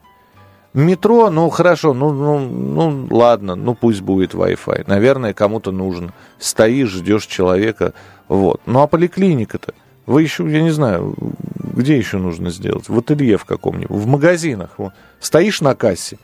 Метро, 0.75 1.30
ну 1.30 1.48
хорошо, 1.48 1.94
ну, 1.94 2.12
ну, 2.12 2.38
ну 2.38 3.06
ладно, 3.10 3.54
ну 3.54 3.75
пусть 3.75 4.02
будет 4.02 4.34
Wi-Fi. 4.34 4.84
Наверное, 4.87 5.32
кому-то 5.32 5.72
нужен. 5.72 6.12
Стоишь, 6.38 6.90
ждешь 6.90 7.26
человека. 7.26 7.94
Вот. 8.28 8.60
Ну 8.66 8.80
а 8.80 8.87
поликлиника-то? 8.87 9.72
Вы 10.06 10.22
еще, 10.22 10.48
я 10.50 10.62
не 10.62 10.70
знаю, 10.70 11.14
где 11.56 11.96
еще 11.96 12.18
нужно 12.18 12.50
сделать? 12.50 12.88
В 12.88 12.98
ателье 12.98 13.38
в 13.38 13.44
каком-нибудь, 13.44 13.90
в 13.90 14.06
магазинах. 14.06 14.70
Вот. 14.76 14.92
Стоишь 15.20 15.60
на 15.60 15.75
кассе, 15.75 16.18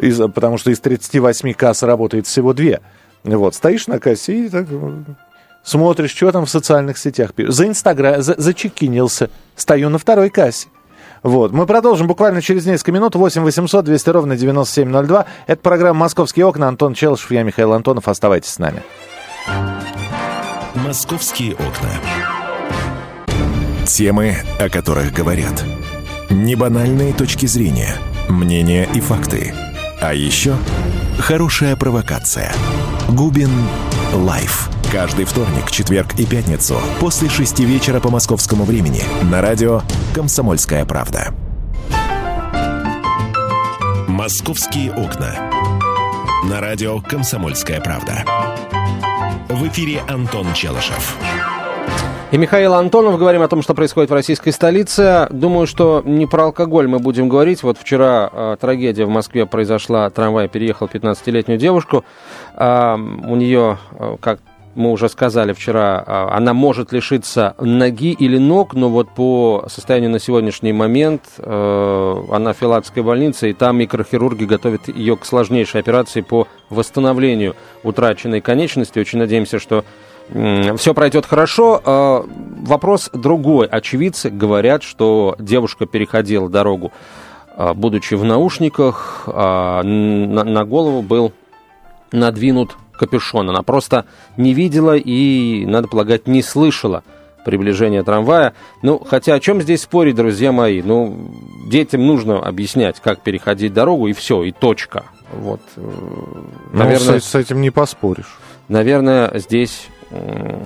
из, 0.00 0.18
потому 0.18 0.58
что 0.58 0.70
из 0.70 0.80
38 0.80 1.52
касс 1.54 1.82
работает 1.82 2.26
всего 2.26 2.52
две. 2.52 2.80
Вот, 3.22 3.54
стоишь 3.54 3.86
на 3.86 3.98
кассе 3.98 4.46
и 4.46 4.48
так 4.48 4.66
смотришь, 5.62 6.12
что 6.12 6.32
там 6.32 6.46
в 6.46 6.50
социальных 6.50 6.98
сетях. 6.98 7.32
За 7.36 7.66
Инстаграм, 7.66 8.22
за, 8.22 8.34
зачекинился. 8.38 9.30
Стою 9.56 9.90
на 9.90 9.98
второй 9.98 10.30
кассе. 10.30 10.68
Вот. 11.22 11.52
Мы 11.52 11.66
продолжим 11.66 12.06
буквально 12.06 12.42
через 12.42 12.66
несколько 12.66 12.92
минут. 12.92 13.14
8 13.14 13.42
800 13.42 13.84
200 13.84 14.08
ровно 14.10 14.36
9702. 14.36 15.26
Это 15.46 15.60
программа 15.60 16.00
«Московские 16.00 16.46
окна». 16.46 16.68
Антон 16.68 16.94
Челышев, 16.94 17.30
я 17.30 17.42
Михаил 17.42 17.72
Антонов. 17.72 18.08
Оставайтесь 18.08 18.50
с 18.50 18.58
нами. 18.58 18.82
«Московские 20.74 21.54
окна». 21.54 21.90
Темы, 23.84 24.36
о 24.58 24.68
которых 24.68 25.12
говорят. 25.12 25.64
Небанальные 26.30 27.12
точки 27.12 27.46
зрения, 27.46 27.94
мнения 28.28 28.88
и 28.94 29.00
факты. 29.00 29.52
А 30.00 30.14
еще 30.14 30.54
хорошая 31.18 31.76
провокация. 31.76 32.52
Губин 33.08 33.50
Live. 34.14 34.70
Каждый 34.92 35.24
вторник, 35.24 35.70
четверг 35.70 36.18
и 36.18 36.26
пятницу 36.26 36.74
после 36.98 37.28
шести 37.28 37.64
вечера 37.64 38.00
по 38.00 38.10
московскому 38.10 38.64
времени 38.64 39.02
на 39.30 39.40
радио 39.40 39.82
«Комсомольская 40.12 40.84
правда». 40.84 41.32
«Московские 44.08 44.92
окна». 44.92 45.32
На 46.50 46.60
радио 46.60 47.00
«Комсомольская 47.02 47.80
правда». 47.80 48.24
В 49.48 49.68
эфире 49.68 50.02
Антон 50.08 50.52
Челышев. 50.54 51.16
И 52.32 52.36
Михаил 52.36 52.74
Антонов. 52.74 53.16
Говорим 53.16 53.42
о 53.42 53.48
том, 53.48 53.62
что 53.62 53.74
происходит 53.74 54.10
в 54.10 54.14
российской 54.14 54.50
столице. 54.50 55.28
Думаю, 55.30 55.68
что 55.68 56.02
не 56.04 56.26
про 56.26 56.46
алкоголь 56.46 56.88
мы 56.88 56.98
будем 56.98 57.28
говорить. 57.28 57.62
Вот 57.62 57.78
вчера 57.78 58.28
э, 58.32 58.56
трагедия 58.60 59.04
в 59.04 59.08
Москве 59.08 59.46
произошла. 59.46 60.10
Трамвай 60.10 60.48
переехал 60.48 60.88
15-летнюю 60.92 61.58
девушку. 61.58 62.04
Э, 62.56 62.94
у 62.94 63.36
нее, 63.36 63.78
э, 63.92 64.16
как 64.20 64.38
мы 64.74 64.92
уже 64.92 65.08
сказали 65.08 65.52
вчера, 65.52 66.02
а, 66.06 66.36
она 66.36 66.54
может 66.54 66.92
лишиться 66.92 67.54
ноги 67.58 68.12
или 68.12 68.38
ног, 68.38 68.74
но 68.74 68.88
вот 68.88 69.10
по 69.10 69.64
состоянию 69.68 70.10
на 70.10 70.18
сегодняшний 70.18 70.72
момент 70.72 71.22
э, 71.38 72.24
она 72.30 72.52
в 72.52 72.56
Филатской 72.56 73.02
больнице, 73.02 73.50
и 73.50 73.52
там 73.52 73.78
микрохирурги 73.78 74.44
готовят 74.44 74.88
ее 74.88 75.16
к 75.16 75.24
сложнейшей 75.24 75.80
операции 75.80 76.20
по 76.20 76.46
восстановлению 76.68 77.56
утраченной 77.82 78.40
конечности. 78.40 78.98
Очень 78.98 79.18
надеемся, 79.18 79.58
что 79.58 79.84
все 80.76 80.94
пройдет 80.94 81.26
хорошо. 81.26 81.82
Э, 81.84 82.22
вопрос 82.62 83.10
другой. 83.12 83.66
Очевидцы 83.66 84.30
говорят, 84.30 84.84
что 84.84 85.34
девушка 85.40 85.86
переходила 85.86 86.48
дорогу, 86.48 86.92
э, 87.56 87.74
будучи 87.74 88.14
в 88.14 88.24
наушниках, 88.24 89.24
а 89.26 89.82
на 89.82 90.64
голову 90.64 91.02
был 91.02 91.32
надвинут 92.12 92.76
капюшон. 93.00 93.48
Она 93.48 93.62
просто 93.62 94.04
не 94.36 94.52
видела 94.52 94.94
и, 94.94 95.64
надо 95.64 95.88
полагать, 95.88 96.28
не 96.28 96.42
слышала 96.42 97.02
приближения 97.46 98.02
трамвая. 98.02 98.52
Ну, 98.82 98.98
хотя 98.98 99.34
о 99.34 99.40
чем 99.40 99.62
здесь 99.62 99.82
спорить, 99.82 100.14
друзья 100.14 100.52
мои? 100.52 100.82
Ну, 100.82 101.16
детям 101.66 102.06
нужно 102.06 102.38
объяснять, 102.38 103.00
как 103.00 103.22
переходить 103.22 103.72
дорогу, 103.72 104.08
и 104.08 104.12
все, 104.12 104.42
и 104.42 104.52
точка. 104.52 105.04
Вот. 105.32 105.62
Э, 105.76 105.80
ну, 105.80 106.44
наверное, 106.78 107.20
с, 107.20 107.24
с 107.24 107.34
этим 107.34 107.62
не 107.62 107.70
поспоришь. 107.70 108.38
Наверное, 108.68 109.32
здесь 109.38 109.88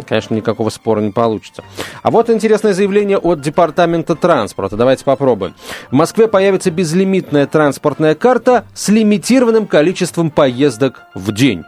конечно, 0.08 0.34
никакого 0.34 0.70
спора 0.70 1.00
не 1.00 1.10
получится. 1.10 1.62
А 2.02 2.10
вот 2.10 2.30
интересное 2.30 2.72
заявление 2.72 3.18
от 3.18 3.42
Департамента 3.42 4.14
транспорта. 4.14 4.78
Давайте 4.78 5.04
попробуем. 5.04 5.54
В 5.90 5.94
Москве 5.94 6.28
появится 6.28 6.70
безлимитная 6.70 7.46
транспортная 7.46 8.14
карта 8.14 8.64
с 8.72 8.88
лимитированным 8.88 9.66
количеством 9.66 10.30
поездок 10.30 11.02
в 11.14 11.30
день. 11.30 11.64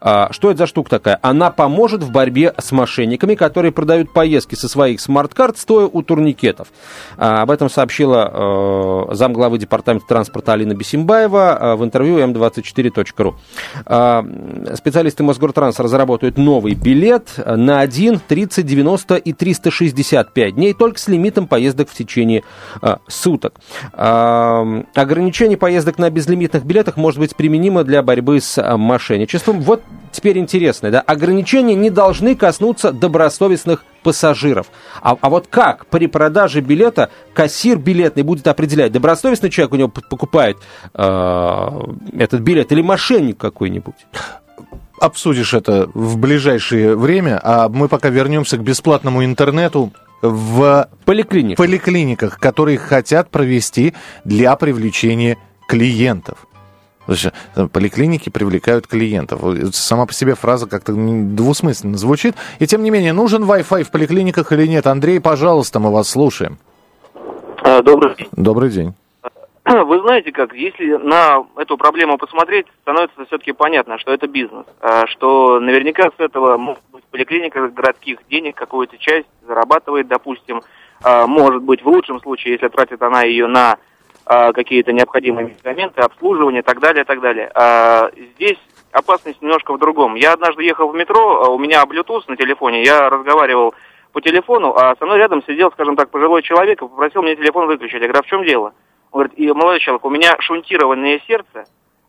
А, 0.00 0.28
что 0.32 0.50
это 0.50 0.58
за 0.58 0.66
штука 0.66 0.90
такая? 0.90 1.18
Она 1.22 1.50
поможет 1.50 2.02
в 2.02 2.10
борьбе 2.10 2.54
с 2.58 2.72
мошенниками, 2.72 3.34
которые 3.34 3.72
продают 3.72 4.12
поездки 4.12 4.54
со 4.54 4.68
своих 4.68 5.00
смарт-карт, 5.00 5.58
стоя 5.58 5.86
у 5.86 6.02
турникетов. 6.02 6.68
А, 7.16 7.42
об 7.42 7.50
этом 7.50 7.70
сообщила 7.70 9.06
э, 9.10 9.14
замглавы 9.14 9.58
Департамента 9.58 10.06
транспорта 10.06 10.52
Алина 10.52 10.74
Бесимбаева 10.74 11.58
э, 11.60 11.74
в 11.76 11.84
интервью 11.84 12.18
m24.ru. 12.18 13.34
А, 13.86 14.24
специалисты 14.74 15.22
Мосгортранс 15.22 15.78
разработают 15.80 16.38
новый 16.38 16.74
билет 16.74 17.30
на 17.44 17.80
1, 17.80 18.20
30, 18.26 18.66
90 18.66 19.16
и 19.16 19.32
365 19.32 20.54
дней, 20.54 20.74
только 20.74 20.98
с 20.98 21.08
лимитом 21.08 21.46
поездок 21.46 21.88
в 21.88 21.94
течение 21.94 22.42
э, 22.82 22.96
суток. 23.08 23.54
Ограничение 23.92 25.56
поездок 25.56 25.98
на 25.98 26.10
безлимитных 26.10 26.64
билетах 26.64 26.96
может 26.96 27.18
быть 27.18 27.34
применимо 27.36 27.84
для 27.84 28.02
борьбы 28.02 28.40
с 28.40 28.76
мошенничеством. 28.76 29.60
Вот 29.60 29.82
теперь 30.16 30.38
интересно, 30.38 30.90
да, 30.90 31.00
ограничения 31.00 31.74
не 31.74 31.90
должны 31.90 32.34
коснуться 32.34 32.92
добросовестных 32.92 33.84
пассажиров. 34.02 34.68
А, 35.02 35.16
а 35.20 35.30
вот 35.30 35.46
как 35.48 35.86
при 35.86 36.06
продаже 36.06 36.60
билета 36.60 37.10
кассир 37.34 37.78
билетный 37.78 38.22
будет 38.22 38.46
определять, 38.46 38.92
добросовестный 38.92 39.50
человек 39.50 39.72
у 39.74 39.76
него 39.76 39.88
покупает 39.88 40.56
э, 40.94 41.70
этот 42.18 42.40
билет 42.40 42.72
или 42.72 42.82
мошенник 42.82 43.36
какой-нибудь? 43.38 43.94
Обсудишь 45.00 45.52
это 45.52 45.90
в 45.92 46.16
ближайшее 46.16 46.96
время, 46.96 47.38
а 47.42 47.68
мы 47.68 47.88
пока 47.88 48.08
вернемся 48.08 48.56
к 48.56 48.62
бесплатному 48.62 49.24
интернету 49.24 49.92
в 50.22 50.88
поликлиниках, 51.04 51.58
поликлиниках 51.58 52.38
которые 52.38 52.78
хотят 52.78 53.30
провести 53.30 53.92
для 54.24 54.56
привлечения 54.56 55.36
клиентов. 55.68 56.46
Слушай, 57.06 57.32
поликлиники 57.72 58.30
привлекают 58.30 58.86
клиентов. 58.86 59.40
Сама 59.72 60.06
по 60.06 60.12
себе 60.12 60.34
фраза 60.34 60.68
как-то 60.68 60.92
двусмысленно 60.92 61.96
звучит. 61.96 62.34
И 62.58 62.66
тем 62.66 62.82
не 62.82 62.90
менее, 62.90 63.12
нужен 63.12 63.44
Wi-Fi 63.44 63.84
в 63.84 63.90
поликлиниках 63.90 64.52
или 64.52 64.66
нет? 64.66 64.86
Андрей, 64.86 65.20
пожалуйста, 65.20 65.78
мы 65.78 65.92
вас 65.92 66.10
слушаем. 66.10 66.58
А, 67.62 67.80
добрый 67.82 68.16
день. 68.16 68.28
Добрый 68.32 68.70
день. 68.70 68.94
Вы 69.64 70.00
знаете 70.00 70.30
как, 70.32 70.54
если 70.54 70.96
на 70.96 71.44
эту 71.56 71.76
проблему 71.76 72.18
посмотреть, 72.18 72.66
становится 72.82 73.24
все-таки 73.24 73.52
понятно, 73.52 73.98
что 73.98 74.12
это 74.12 74.28
бизнес. 74.28 74.64
А, 74.80 75.06
что 75.06 75.58
наверняка 75.58 76.10
с 76.16 76.20
этого 76.20 76.56
может 76.56 76.82
быть 76.92 77.04
поликлиника 77.04 77.68
городских 77.68 78.18
денег 78.28 78.54
какую-то 78.54 78.96
часть 78.98 79.26
зарабатывает, 79.46 80.06
допустим. 80.06 80.62
А, 81.02 81.26
может 81.26 81.62
быть, 81.62 81.82
в 81.82 81.88
лучшем 81.88 82.20
случае, 82.20 82.54
если 82.54 82.68
тратит 82.68 83.02
она 83.02 83.22
ее 83.22 83.48
на 83.48 83.78
какие-то 84.26 84.92
необходимые 84.92 85.46
медикаменты, 85.46 86.00
обслуживание 86.00 86.62
и 86.62 86.64
так 86.64 86.80
далее, 86.80 87.04
и 87.04 87.06
так 87.06 87.20
далее. 87.20 87.50
А, 87.54 88.10
здесь 88.34 88.58
опасность 88.90 89.40
немножко 89.40 89.72
в 89.72 89.78
другом. 89.78 90.14
Я 90.14 90.32
однажды 90.32 90.64
ехал 90.64 90.88
в 90.88 90.94
метро, 90.94 91.44
а 91.44 91.50
у 91.50 91.58
меня 91.58 91.84
Bluetooth 91.84 92.24
на 92.28 92.36
телефоне, 92.36 92.82
я 92.82 93.08
разговаривал 93.08 93.74
по 94.12 94.20
телефону, 94.20 94.74
а 94.74 94.96
со 94.96 95.04
мной 95.04 95.18
рядом 95.18 95.42
сидел, 95.44 95.70
скажем 95.72 95.94
так, 95.94 96.10
пожилой 96.10 96.42
человек 96.42 96.82
и 96.82 96.88
попросил 96.88 97.22
мне 97.22 97.36
телефон 97.36 97.66
выключить. 97.66 98.00
Я 98.00 98.08
говорю, 98.08 98.20
а 98.20 98.22
в 98.22 98.26
чем 98.26 98.44
дело? 98.44 98.72
Он 99.12 99.20
говорит, 99.20 99.38
и, 99.38 99.52
молодой 99.52 99.80
человек, 99.80 100.04
у 100.04 100.10
меня 100.10 100.36
шунтированное 100.40 101.20
сердце, 101.26 101.66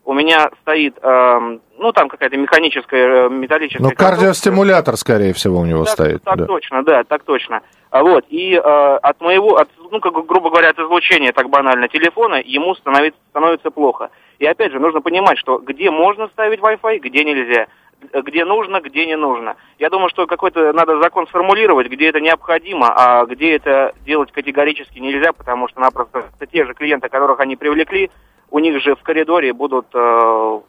у 0.08 0.14
меня 0.14 0.50
стоит, 0.62 0.96
э, 1.02 1.58
ну, 1.76 1.92
там 1.92 2.08
какая-то 2.08 2.38
механическая, 2.38 3.26
э, 3.26 3.28
металлическая... 3.28 3.86
Ну, 3.86 3.94
кардиостимулятор, 3.94 4.96
скорее 4.96 5.34
всего, 5.34 5.58
у 5.60 5.66
него 5.66 5.84
так, 5.84 5.92
стоит. 5.92 6.22
Так 6.24 6.38
да. 6.38 6.46
точно, 6.46 6.82
да, 6.82 7.04
так 7.04 7.24
точно. 7.24 7.60
А 7.90 8.02
вот, 8.02 8.24
и 8.30 8.54
э, 8.54 8.58
от 8.58 9.20
моего, 9.20 9.58
от, 9.58 9.68
ну, 9.90 10.00
как, 10.00 10.14
грубо 10.14 10.48
говоря, 10.48 10.70
от 10.70 10.78
излучения, 10.78 11.32
так 11.32 11.50
банально, 11.50 11.88
телефона, 11.88 12.40
ему 12.42 12.74
становится, 12.76 13.20
становится 13.28 13.70
плохо. 13.70 14.08
И 14.38 14.46
опять 14.46 14.72
же, 14.72 14.80
нужно 14.80 15.02
понимать, 15.02 15.36
что 15.36 15.58
где 15.58 15.90
можно 15.90 16.28
ставить 16.28 16.60
Wi-Fi, 16.60 17.00
где 17.00 17.24
нельзя 17.24 17.66
где 18.12 18.44
нужно, 18.44 18.80
где 18.80 19.06
не 19.06 19.16
нужно. 19.16 19.56
Я 19.80 19.90
думаю, 19.90 20.08
что 20.08 20.28
какой-то 20.28 20.72
надо 20.72 21.02
закон 21.02 21.26
сформулировать, 21.26 21.88
где 21.88 22.10
это 22.10 22.20
необходимо, 22.20 22.92
а 22.94 23.26
где 23.26 23.56
это 23.56 23.92
делать 24.06 24.30
категорически 24.30 25.00
нельзя, 25.00 25.32
потому 25.32 25.66
что 25.66 25.80
напросто 25.80 26.24
те 26.52 26.64
же 26.64 26.74
клиенты, 26.74 27.08
которых 27.08 27.40
они 27.40 27.56
привлекли, 27.56 28.08
у 28.50 28.58
них 28.58 28.82
же 28.82 28.94
в 28.94 29.02
коридоре 29.02 29.52
будут 29.52 29.86
э, 29.94 30.60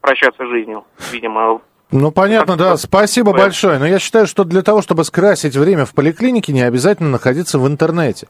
прощаться 0.00 0.46
жизнью, 0.46 0.84
видимо. 1.12 1.60
Ну, 1.90 2.10
понятно, 2.10 2.56
да. 2.56 2.76
Спасибо 2.76 3.32
большое. 3.32 3.78
Но 3.78 3.86
я 3.86 3.98
считаю, 3.98 4.26
что 4.26 4.44
для 4.44 4.62
того, 4.62 4.82
чтобы 4.82 5.04
скрасить 5.04 5.56
время 5.56 5.84
в 5.84 5.92
поликлинике, 5.92 6.52
не 6.52 6.62
обязательно 6.62 7.10
находиться 7.10 7.58
в 7.58 7.66
интернете. 7.66 8.28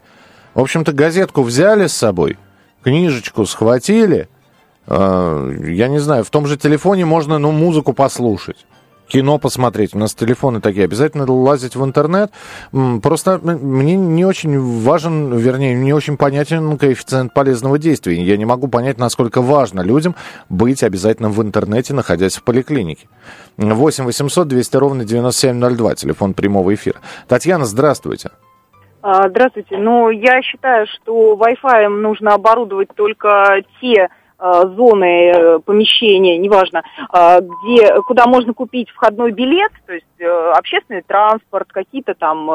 В 0.54 0.60
общем-то, 0.60 0.92
газетку 0.92 1.42
взяли 1.42 1.86
с 1.86 1.96
собой, 1.96 2.36
книжечку 2.82 3.46
схватили. 3.46 4.28
Э, 4.86 5.52
я 5.64 5.88
не 5.88 5.98
знаю, 5.98 6.24
в 6.24 6.30
том 6.30 6.46
же 6.46 6.56
телефоне 6.56 7.06
можно, 7.06 7.38
ну, 7.38 7.52
музыку 7.52 7.92
послушать 7.92 8.66
кино 9.08 9.38
посмотреть. 9.38 9.94
У 9.94 9.98
нас 9.98 10.14
телефоны 10.14 10.60
такие. 10.60 10.84
Обязательно 10.84 11.30
лазить 11.30 11.76
в 11.76 11.84
интернет. 11.84 12.32
Просто 13.02 13.38
мне 13.42 13.96
не 13.96 14.24
очень 14.24 14.58
важен, 14.58 15.36
вернее, 15.36 15.74
не 15.74 15.92
очень 15.92 16.16
понятен 16.16 16.78
коэффициент 16.78 17.34
полезного 17.34 17.78
действия. 17.78 18.22
Я 18.22 18.36
не 18.36 18.44
могу 18.44 18.68
понять, 18.68 18.98
насколько 18.98 19.42
важно 19.42 19.80
людям 19.80 20.14
быть 20.48 20.82
обязательно 20.82 21.28
в 21.28 21.42
интернете, 21.42 21.94
находясь 21.94 22.36
в 22.36 22.42
поликлинике. 22.42 23.08
8 23.56 24.04
800 24.04 24.48
200 24.48 24.76
ровно 24.76 25.04
9702, 25.04 25.94
телефон 25.94 26.34
прямого 26.34 26.74
эфира. 26.74 27.00
Татьяна, 27.28 27.64
здравствуйте. 27.64 28.30
А, 29.02 29.28
здравствуйте. 29.28 29.76
Ну, 29.78 30.10
я 30.10 30.42
считаю, 30.42 30.86
что 30.86 31.34
Wi-Fi 31.34 31.88
нужно 31.88 32.34
оборудовать 32.34 32.88
только 32.94 33.62
те 33.80 34.08
зоны 34.42 35.30
э, 35.30 35.58
помещения, 35.60 36.36
неважно, 36.36 36.82
э, 37.12 37.40
где, 37.40 37.94
куда 38.02 38.26
можно 38.26 38.52
купить 38.52 38.90
входной 38.90 39.32
билет, 39.32 39.72
то 39.86 39.92
есть 39.92 40.06
общественный 40.54 41.02
транспорт, 41.02 41.72
какие-то 41.72 42.14
там, 42.14 42.46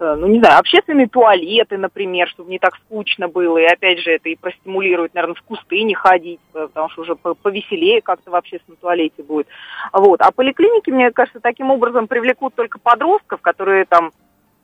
ну 0.00 0.26
не 0.26 0.40
знаю, 0.40 0.58
общественные 0.58 1.06
туалеты, 1.06 1.78
например, 1.78 2.26
чтобы 2.28 2.50
не 2.50 2.58
так 2.58 2.74
скучно 2.74 3.28
было, 3.28 3.58
и 3.58 3.64
опять 3.64 4.00
же 4.00 4.10
это 4.10 4.28
и 4.30 4.34
простимулирует, 4.34 5.14
наверное, 5.14 5.36
в 5.36 5.42
кусты 5.42 5.84
не 5.84 5.94
ходить, 5.94 6.40
потому 6.52 6.88
что 6.88 7.02
уже 7.02 7.14
повеселее 7.14 8.02
как-то 8.02 8.32
в 8.32 8.34
общественном 8.34 8.78
туалете 8.80 9.22
будет. 9.22 9.46
Вот. 9.92 10.20
А 10.22 10.32
поликлиники, 10.32 10.90
мне 10.90 11.12
кажется, 11.12 11.38
таким 11.38 11.70
образом 11.70 12.08
привлекут 12.08 12.56
только 12.56 12.80
подростков, 12.80 13.40
которые 13.40 13.84
там 13.84 14.10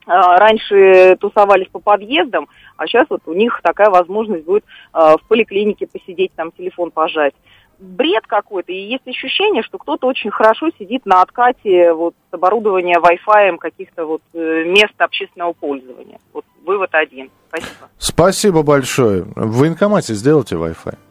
раньше 0.07 1.17
тусовались 1.21 1.69
по 1.69 1.79
подъездам, 1.79 2.49
а 2.77 2.87
сейчас 2.87 3.07
вот 3.11 3.23
у 3.27 3.35
них 3.35 3.61
такая 3.63 3.91
возможность 3.91 4.45
будет 4.45 4.65
а, 4.93 5.17
в 5.17 5.23
поликлинике 5.25 5.87
посидеть, 5.87 6.33
там 6.35 6.53
телефон 6.53 6.91
пожать. 6.91 7.35
Бред 7.79 8.27
какой-то, 8.27 8.73
и 8.73 8.91
есть 8.91 9.07
ощущение, 9.09 9.63
что 9.63 9.79
кто-то 9.79 10.07
очень 10.07 10.31
хорошо 10.31 10.69
сидит 10.79 11.07
на 11.07 11.23
откате 11.23 11.95
вот, 11.95 12.15
оборудования 12.31 12.99
Wi-Fi 12.99 13.57
каких-то 13.57 14.05
вот 14.05 14.23
э, 14.35 14.65
мест 14.65 14.93
общественного 14.99 15.55
пользования. 15.55 16.19
Вот 16.35 16.45
вывод 16.65 16.95
один. 16.95 17.31
Спасибо. 17.49 17.89
Спасибо 17.97 18.63
большое. 18.63 19.23
В 19.35 19.61
военкомате 19.61 20.13
сделайте 20.13 20.57
Wi-Fi. 20.57 21.10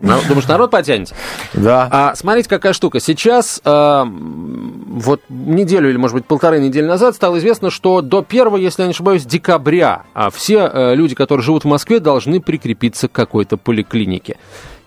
Думаешь, 0.00 0.46
народ 0.46 0.70
потянется? 0.70 1.14
Да. 1.54 1.88
А 1.90 2.14
смотрите, 2.14 2.48
какая 2.48 2.72
штука. 2.72 3.00
Сейчас, 3.00 3.60
э, 3.64 4.04
вот 4.04 5.22
неделю 5.28 5.90
или, 5.90 5.96
может 5.96 6.14
быть, 6.14 6.24
полторы 6.24 6.60
недели 6.60 6.86
назад 6.86 7.16
стало 7.16 7.38
известно, 7.38 7.70
что 7.70 8.00
до 8.00 8.24
1, 8.26 8.56
если 8.56 8.82
я 8.82 8.86
не 8.86 8.92
ошибаюсь, 8.92 9.24
декабря 9.24 10.04
а 10.14 10.30
все 10.30 10.70
э, 10.72 10.94
люди, 10.94 11.14
которые 11.14 11.42
живут 11.42 11.64
в 11.64 11.68
Москве, 11.68 12.00
должны 12.00 12.40
прикрепиться 12.40 13.08
к 13.08 13.12
какой-то 13.12 13.56
поликлинике. 13.56 14.36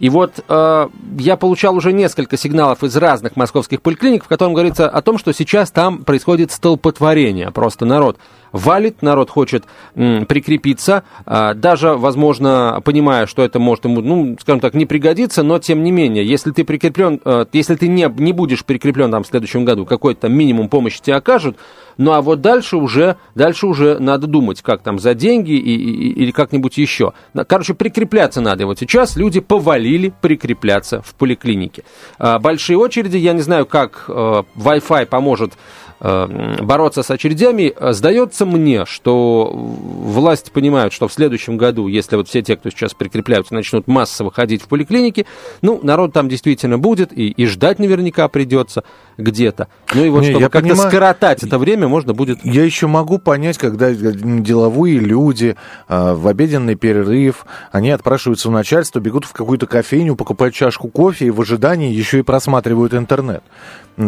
И 0.02 0.10
вот 0.10 0.44
э, 0.50 0.88
я 1.20 1.38
получал 1.38 1.76
уже 1.76 1.94
несколько 1.94 2.36
сигналов 2.36 2.84
из 2.84 2.98
разных 2.98 3.36
московских 3.36 3.84
поликлиник, 3.84 4.26
в 4.26 4.28
котором 4.28 4.56
говорится 4.56 4.90
о 4.90 5.02
том, 5.04 5.20
что 5.20 5.32
сейчас 5.32 5.70
там 5.70 6.04
происходит 6.04 6.52
столпотворение. 6.52 7.52
Просто 7.52 7.86
народ 7.86 8.18
валит, 8.52 9.04
народ 9.04 9.30
хочет 9.30 9.64
м, 9.96 10.26
прикрепиться, 10.26 11.04
э, 11.28 11.54
даже, 11.54 11.94
возможно, 11.94 12.82
понимая, 12.84 13.28
что 13.28 13.44
это 13.44 13.60
может 13.60 13.86
ему, 13.86 14.02
ну, 14.02 14.36
скажем 14.42 14.60
так, 14.60 14.74
не 14.74 14.88
пригодиться, 14.88 15.44
но 15.44 15.60
тем 15.60 15.84
не 15.84 15.92
менее, 15.92 16.26
если 16.26 16.50
ты 16.50 16.64
прикреплен, 16.64 17.22
э, 17.24 17.46
если 17.54 17.76
ты 17.76 17.88
не, 17.88 18.12
не 18.18 18.34
будешь 18.34 18.66
прикреплен 18.66 19.12
там 19.12 19.22
в 19.22 19.28
следующем 19.28 19.66
году, 19.66 19.86
какой-то 19.86 20.30
минимум 20.30 20.68
помощи 20.68 21.00
тебе 21.00 21.16
окажут, 21.16 21.58
ну 21.98 22.14
а 22.14 22.24
вот 22.24 22.42
дальше 22.42 22.78
уже, 22.78 23.18
дальше 23.36 23.68
уже 23.68 24.00
надо 24.00 24.26
думать, 24.26 24.64
как 24.64 24.82
там 24.82 24.98
за 24.98 25.14
деньги 25.14 25.52
и, 25.52 25.76
и, 25.76 26.10
или 26.24 26.32
как-нибудь 26.32 26.76
еще. 26.80 27.14
Короче, 27.48 27.76
прикрепляться 27.76 28.42
надо. 28.42 28.64
И 28.64 28.66
вот 28.66 28.80
сейчас 28.80 29.16
люди 29.16 29.40
повалили 29.40 29.91
прикрепляться 30.22 31.02
в 31.02 31.14
поликлинике. 31.16 31.84
А, 32.18 32.40
большие 32.40 32.78
очереди, 32.78 33.18
я 33.18 33.34
не 33.34 33.42
знаю, 33.42 33.66
как 33.66 34.06
э, 34.08 34.12
Wi-Fi 34.56 35.06
поможет 35.06 35.54
бороться 36.02 37.04
с 37.04 37.12
очередями. 37.12 37.74
Сдается 37.94 38.46
мне, 38.46 38.86
что 38.86 39.52
власти 39.54 40.50
понимают, 40.50 40.94
что 40.94 41.08
в 41.08 41.14
следующем 41.14 41.58
году, 41.58 41.88
если 41.88 42.16
вот 42.16 42.28
все 42.28 42.42
те, 42.42 42.56
кто 42.56 42.70
сейчас 42.70 42.94
прикрепляются, 42.94 43.54
начнут 43.54 43.88
массово 43.88 44.32
ходить 44.32 44.64
в 44.64 44.68
поликлиники, 44.68 45.28
ну, 45.62 45.80
народ 45.84 46.14
там 46.14 46.28
действительно 46.28 46.80
будет, 46.80 47.16
и, 47.16 47.30
и 47.30 47.46
ждать 47.46 47.78
наверняка 47.80 48.28
придется 48.28 48.84
где-то. 49.18 49.68
Ну 49.94 50.06
и 50.06 50.10
вот, 50.10 50.22
Не, 50.22 50.32
чтобы 50.32 50.50
как-то 50.50 50.70
понимаю, 50.70 50.90
скоротать 50.90 51.44
это 51.44 51.60
время, 51.60 51.88
можно 51.88 52.14
будет... 52.14 52.44
Я 52.44 52.64
еще 52.64 52.88
могу 52.88 53.20
понять, 53.20 53.58
когда 53.58 53.92
деловые 53.92 54.98
люди 55.00 55.56
э, 55.88 56.14
в 56.14 56.28
обеденный 56.28 56.76
перерыв, 56.76 57.46
они 57.72 57.92
отпрашиваются 57.92 58.50
у 58.50 58.52
начальства, 58.52 59.00
бегут 59.00 59.26
в 59.26 59.34
какую-то 59.34 59.68
кофейню, 59.68 60.16
покупают 60.16 60.56
чашку 60.56 60.88
кофе 60.88 61.28
и 61.28 61.30
в 61.30 61.40
ожидании 61.42 61.94
еще 61.94 62.20
и 62.20 62.24
просматривают 62.24 62.94
интернет 62.94 63.44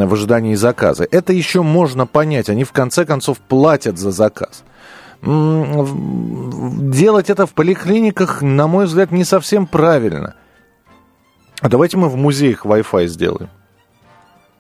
в 0.08 0.14
ожидании 0.14 0.56
заказа. 0.56 1.08
Это 1.10 1.34
еще 1.34 1.64
можно 1.64 2.06
понять. 2.06 2.50
Они 2.50 2.64
в 2.64 2.72
конце 2.72 3.06
концов 3.06 3.40
платят 3.40 3.98
за 3.98 4.12
заказ. 4.12 4.64
Делать 5.22 7.30
это 7.30 7.46
в 7.46 7.54
поликлиниках, 7.54 8.42
на 8.42 8.68
мой 8.68 8.86
взгляд, 8.86 9.12
не 9.12 9.24
совсем 9.24 9.68
правильно. 9.68 10.36
А 11.62 11.70
давайте 11.70 11.98
мы 11.98 12.10
в 12.10 12.18
музеях 12.18 12.66
Wi-Fi 12.66 13.08
сделаем. 13.08 13.50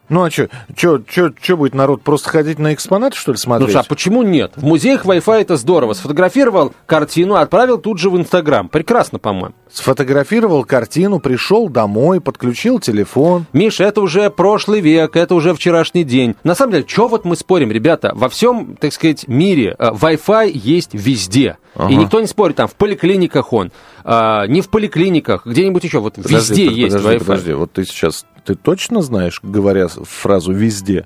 Ну 0.10 0.24
а 0.24 0.30
что, 0.30 0.50
что 0.76 1.58
будет 1.58 1.74
народ 1.74 2.02
просто 2.02 2.30
ходить 2.30 2.60
на 2.60 2.74
экспонаты, 2.74 3.18
что 3.18 3.32
ли, 3.32 3.38
смотреть? 3.38 3.74
Ну 3.74 3.80
а 3.80 3.84
почему 3.84 4.22
нет? 4.22 4.54
В 4.56 4.63
музеях 4.63 5.06
Wi-Fi 5.06 5.42
это 5.42 5.58
здорово. 5.58 5.94
Сфотографировал 5.94 6.74
картину, 6.86 7.36
отправил 7.36 7.78
тут 7.78 8.00
же 8.00 8.10
в 8.10 8.18
Инстаграм. 8.18 8.68
Прекрасно, 8.68 9.20
по-моему. 9.20 9.56
Сфотографировал 9.72 10.66
картину, 10.66 11.20
пришел 11.20 11.70
домой, 11.70 12.22
подключил 12.22 12.80
телефон. 12.80 13.46
Миша, 13.54 13.86
это 13.86 14.02
уже 14.02 14.30
прошлый 14.30 14.82
век, 14.82 15.16
это 15.16 15.36
уже 15.36 15.54
вчерашний 15.54 16.04
день. 16.04 16.36
На 16.44 16.54
самом 16.54 16.74
деле, 16.74 16.86
что 16.88 17.08
вот 17.08 17.26
мы 17.26 17.36
спорим, 17.36 17.72
ребята? 17.72 18.12
Во 18.13 18.30
всем, 18.30 18.76
так 18.80 18.94
сказать, 18.94 19.28
мире 19.28 19.76
э, 19.80 19.92
Wi-Fi 19.92 20.52
есть 20.54 20.89
везде. 20.94 21.58
Ага. 21.76 21.92
И 21.92 21.96
никто 21.96 22.20
не 22.22 22.28
спорит, 22.28 22.56
там, 22.56 22.68
в 22.68 22.76
поликлиниках 22.76 23.52
он, 23.52 23.72
а, 24.04 24.46
не 24.48 24.62
в 24.62 24.70
поликлиниках, 24.70 25.46
где-нибудь 25.46 25.84
еще, 25.84 26.00
вот 26.00 26.16
подожди, 26.16 26.36
везде 26.36 26.66
подожди, 26.66 26.82
есть 26.82 26.96
Wi-Fi. 26.96 27.20
Подожди, 27.20 27.54
вот 27.54 27.72
ты 27.72 27.86
сейчас, 27.86 28.26
ты 28.43 28.56
точно 28.56 29.01
знаешь, 29.01 29.39
говоря 29.43 29.88
фразу 29.88 30.51
«везде», 30.51 31.06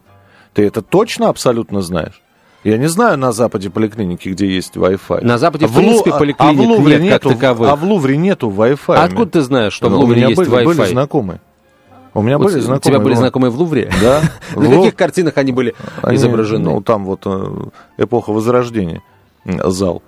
ты 0.53 0.65
это 0.65 0.81
точно 0.81 1.29
абсолютно 1.29 1.81
знаешь? 1.81 2.21
Я 2.63 2.77
не 2.77 2.87
знаю 2.87 3.17
на 3.17 3.31
Западе 3.31 3.69
поликлиники, 3.69 4.29
где 4.29 4.47
есть 4.47 4.75
Wi-Fi. 4.75 5.23
На 5.23 5.37
Западе, 5.37 5.65
а 5.65 5.67
в 5.69 5.75
принципе, 5.75 6.11
Лу... 6.11 6.17
поликлиник 6.17 6.59
а 6.59 6.63
в 6.63 6.65
Лувре 6.65 6.95
нет 6.95 7.03
нету, 7.03 7.29
как 7.29 7.37
таковых. 7.39 7.69
А 7.69 7.75
в 7.75 7.83
Лувре 7.83 8.17
нету 8.17 8.49
Wi-Fi. 8.49 8.95
А 8.95 9.03
откуда 9.03 9.31
ты 9.31 9.41
знаешь, 9.41 9.73
что 9.73 9.89
ну, 9.89 9.97
в 9.97 9.99
Лувре 10.01 10.21
есть 10.21 10.35
были, 10.35 10.49
Wi-Fi? 10.49 10.65
были 10.65 10.85
знакомые. 10.85 11.41
У 12.13 12.23
меня 12.23 12.39
были 12.39 12.59
знакомые. 12.59 12.77
У 12.77 12.81
тебя 12.81 12.99
были 12.99 13.13
знакомые 13.13 13.51
в 13.51 13.55
Лувре? 13.55 13.91
Да. 14.01 14.21
На 14.59 14.67
каких 14.67 14.95
картинах 14.95 15.37
они 15.37 15.51
были 15.51 15.75
изображены? 16.09 16.71
Ну, 16.71 16.81
там 16.81 17.05
вот 17.05 17.21
э, 17.25 17.53
эпоха 17.99 18.31
Возрождения, 18.31 19.03
зал. 19.45 20.01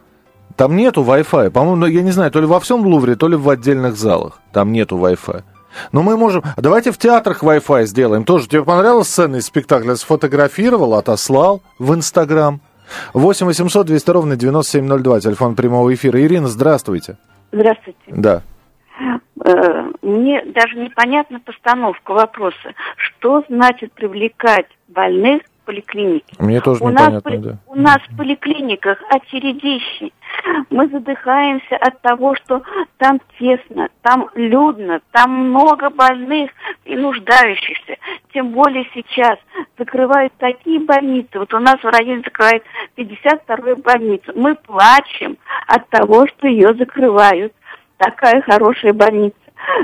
Там 0.55 0.75
нету 0.75 1.03
Wi-Fi. 1.03 1.51
По-моему, 1.51 1.75
ну, 1.75 1.85
я 1.85 2.01
не 2.01 2.11
знаю, 2.11 2.31
то 2.31 2.41
ли 2.41 2.47
во 2.47 2.59
всем 2.59 2.85
Лувре, 2.85 3.15
то 3.15 3.27
ли 3.27 3.35
в 3.35 3.47
отдельных 3.47 3.95
залах. 3.95 4.41
Там 4.51 4.71
нету 4.71 4.97
Wi-Fi. 4.97 5.43
Но 5.91 6.03
мы 6.03 6.17
можем... 6.17 6.43
Давайте 6.57 6.91
в 6.91 6.97
театрах 6.97 7.43
Wi-Fi 7.43 7.85
сделаем. 7.85 8.23
Тоже 8.23 8.47
тебе 8.47 8.63
понравилась 8.63 9.09
сцена 9.09 9.37
из 9.37 9.45
спектакля? 9.45 9.95
Сфотографировал, 9.95 10.95
отослал 10.95 11.61
в 11.77 11.93
Инстаграм. 11.93 12.61
8 13.13 13.45
800 13.45 13.85
200 13.85 14.09
ровно 14.11 14.35
9702, 14.35 15.19
телефон 15.19 15.55
прямого 15.55 15.93
эфира. 15.93 16.19
Ирина, 16.21 16.47
здравствуйте. 16.47 17.17
Здравствуйте. 17.51 17.99
Да. 18.07 18.41
Э, 19.45 19.91
мне 20.01 20.43
даже 20.45 20.75
непонятна 20.75 21.39
постановка 21.39 22.13
вопроса. 22.13 22.73
Что 22.97 23.43
значит 23.47 23.93
привлекать 23.93 24.67
больных 24.87 25.43
в 25.43 25.65
поликлиники. 25.65 26.35
Мне 26.39 26.61
тоже 26.61 26.83
У 26.83 26.89
непонятно, 26.89 27.31
нас, 27.31 27.41
да. 27.41 27.57
У 27.67 27.75
нас 27.75 27.97
в 28.09 28.17
поликлиниках 28.17 29.01
очередищи. 29.09 30.11
Мы 30.69 30.87
задыхаемся 30.87 31.75
от 31.77 32.01
того, 32.01 32.35
что 32.35 32.61
там 32.97 33.19
тесно, 33.37 33.89
там 34.01 34.29
людно, 34.35 35.01
там 35.11 35.49
много 35.49 35.89
больных 35.89 36.51
и 36.85 36.95
нуждающихся. 36.95 37.97
Тем 38.33 38.49
более 38.49 38.87
сейчас 38.93 39.37
закрывают 39.77 40.33
такие 40.37 40.79
больницы. 40.79 41.39
Вот 41.39 41.53
у 41.53 41.59
нас 41.59 41.79
в 41.81 41.85
районе 41.85 42.23
закрывают 42.23 42.63
52-ю 42.97 43.77
больницу. 43.77 44.31
Мы 44.35 44.55
плачем 44.55 45.37
от 45.67 45.87
того, 45.89 46.27
что 46.27 46.47
ее 46.47 46.73
закрывают. 46.75 47.53
Такая 47.97 48.41
хорошая 48.41 48.93
больница. 48.93 49.35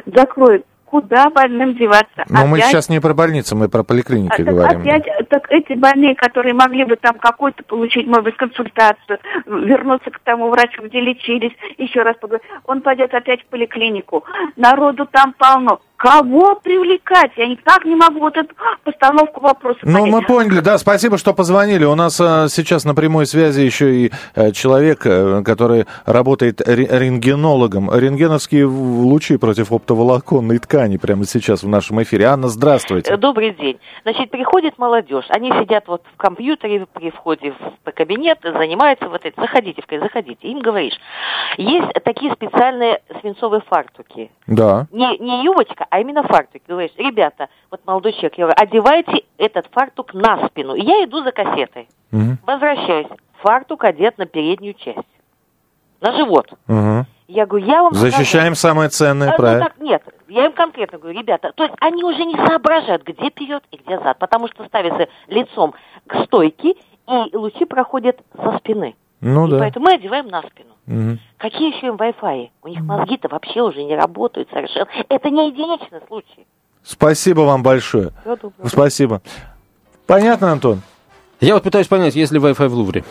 Закроют. 0.06 0.66
Куда 0.96 1.30
больным 1.30 1.76
деваться? 1.76 2.24
Но 2.30 2.48
мы 2.48 2.58
Опять 2.58 2.70
сейчас 2.70 2.88
не 2.88 3.02
про 3.02 3.14
больницы, 3.14 3.54
мы 3.54 3.68
про 3.68 3.84
поликлиники 3.84 4.42
а, 4.42 4.46
говорим. 4.46 4.80
опять, 4.80 5.04
так 5.28 5.52
эти 5.52 5.74
больные, 5.74 6.16
которые 6.16 6.54
могли 6.54 6.86
бы 6.86 6.96
там 6.96 7.16
какую-то 7.16 7.66
получить, 7.66 8.08
может 8.08 8.24
быть, 8.24 8.38
консультацию, 8.38 9.20
вернуться 9.46 10.10
к 10.10 10.20
тому 10.20 10.48
врачу, 10.50 10.84
где 10.84 11.02
лечились, 11.02 11.52
еще 11.78 12.02
раз 12.02 12.16
поговорить, 12.16 12.48
он 12.66 12.80
пойдет 12.80 13.14
опять 13.14 13.42
в 13.42 13.48
поликлинику. 13.48 14.24
Народу 14.56 15.06
там 15.12 15.34
полно. 15.38 15.82
Кого 15.98 16.56
привлекать? 16.56 17.32
Я 17.38 17.48
никак 17.48 17.86
не 17.86 17.96
могу 17.96 18.20
вот 18.20 18.36
эту 18.36 18.54
постановку 18.84 19.40
вопроса 19.42 19.80
Ну, 19.84 20.00
понять. 20.00 20.12
мы 20.14 20.22
поняли, 20.24 20.60
да, 20.60 20.78
спасибо, 20.78 21.18
что 21.18 21.34
позвонили. 21.34 21.86
У 21.86 21.96
нас 21.96 22.20
а, 22.20 22.48
сейчас 22.50 22.84
на 22.84 22.94
прямой 22.94 23.26
связи 23.26 23.62
еще 23.62 23.96
и 23.96 24.12
а, 24.36 24.52
человек, 24.52 25.02
а, 25.06 25.42
который 25.42 25.86
работает 26.06 26.60
ре- 26.62 26.88
рентгенологом. 26.90 27.90
Рентгеновские 27.94 28.66
лучи 28.66 29.38
против 29.38 29.72
оптоволоконной 29.72 30.60
ткани 30.60 30.98
прямо 30.98 31.26
сейчас 31.26 31.64
в 31.64 31.68
нашем 31.70 32.04
эфире. 32.04 32.26
Анна, 32.26 32.50
здравствуйте. 32.50 33.16
Добрый 33.16 33.52
день. 33.54 33.80
Значит, 34.04 34.32
приходит 34.32 34.78
молодежь, 34.78 35.26
они 35.30 35.50
сидят 35.52 35.88
вот 35.88 36.04
в 36.14 36.18
компьютере 36.18 36.86
при 36.94 37.10
входе 37.12 37.54
в 37.86 37.92
кабинет, 37.92 38.40
занимаются 38.44 39.08
вот 39.08 39.24
этим. 39.26 39.42
Заходите, 39.42 39.82
заходите. 39.90 40.48
Им 40.48 40.60
говоришь, 40.60 40.96
есть 41.58 41.88
такие 42.04 42.34
специальные 42.34 43.00
свинцовые 43.22 43.62
фартуки. 43.70 44.30
Да. 44.48 44.88
Не, 44.92 45.18
не 45.20 45.44
юбочка, 45.46 45.85
а 45.90 46.00
именно 46.00 46.24
фартук. 46.24 46.62
Говоришь, 46.68 46.92
ребята, 46.98 47.50
вот 47.72 47.82
молодой 47.86 48.14
человек, 48.14 48.38
я 48.38 48.46
говорю, 48.46 48.62
одевайте 48.62 49.26
этот 49.38 49.68
фартук 49.72 50.14
на 50.14 50.48
спину. 50.48 50.76
И 50.76 50.82
я 50.84 51.04
иду 51.04 51.24
за 51.24 51.32
кассетой. 51.32 51.88
Мгм. 52.12 52.38
Возвращаюсь. 52.46 53.08
Фартук 53.42 53.84
одет 53.84 54.18
на 54.18 54.26
переднюю 54.26 54.74
часть. 54.74 55.00
На 56.02 56.12
живот. 56.14 56.48
Мгм. 56.68 57.06
Я 57.28 57.46
говорю, 57.46 57.66
я 57.66 57.82
вам. 57.84 57.94
Защищаем 57.94 58.54
самое 58.56 58.90
ценное, 58.90 59.30
А, 59.30 59.32
ну 59.32 59.38
правильно? 59.38 59.66
так, 59.66 59.80
нет, 59.80 60.04
я 60.28 60.46
им 60.46 60.52
конкретно 60.52 61.00
говорю, 61.00 61.18
ребята, 61.20 61.52
то 61.56 61.64
есть 61.64 61.76
они 61.80 62.04
уже 62.04 62.24
не 62.24 62.36
соображают, 62.36 63.04
где 63.04 63.30
вперед 63.30 63.64
и 63.72 63.78
где 63.78 64.00
зад, 64.00 64.20
потому 64.20 64.48
что 64.48 64.64
ставятся 64.66 65.08
лицом 65.28 65.74
к 66.06 66.24
стойке, 66.26 66.76
и 67.08 67.36
лучи 67.36 67.66
проходят 67.66 68.20
со 68.36 68.58
спины. 68.60 68.96
Ну 69.22 69.48
и 69.48 69.52
да. 69.52 69.60
поэтому 69.60 69.86
мы 69.86 69.94
одеваем 69.96 70.28
на 70.28 70.42
спину. 70.42 70.76
Мгм. 70.86 71.20
Какие 71.38 71.76
еще 71.76 71.88
им 71.88 71.96
Wi-Fi? 71.96 72.50
У 72.64 72.68
них 72.68 72.82
мозги-то 72.82 73.28
вообще 73.30 73.62
уже 73.62 73.84
не 73.84 73.96
работают 73.96 74.50
совершенно. 74.52 74.88
Это 75.10 75.30
не 75.30 75.50
единичный 75.50 76.02
случай. 76.08 76.46
Спасибо 76.84 77.42
вам 77.42 77.64
большое. 77.64 78.12
Спасибо. 78.66 79.22
Понятно, 80.06 80.52
Антон? 80.52 80.82
Я 81.42 81.56
вот 81.56 81.64
пытаюсь 81.64 81.88
понять, 81.88 82.16
есть 82.16 82.32
ли 82.32 82.40
Wi-Fi 82.40 82.68
в 82.68 82.74
Лувре. 82.74 83.04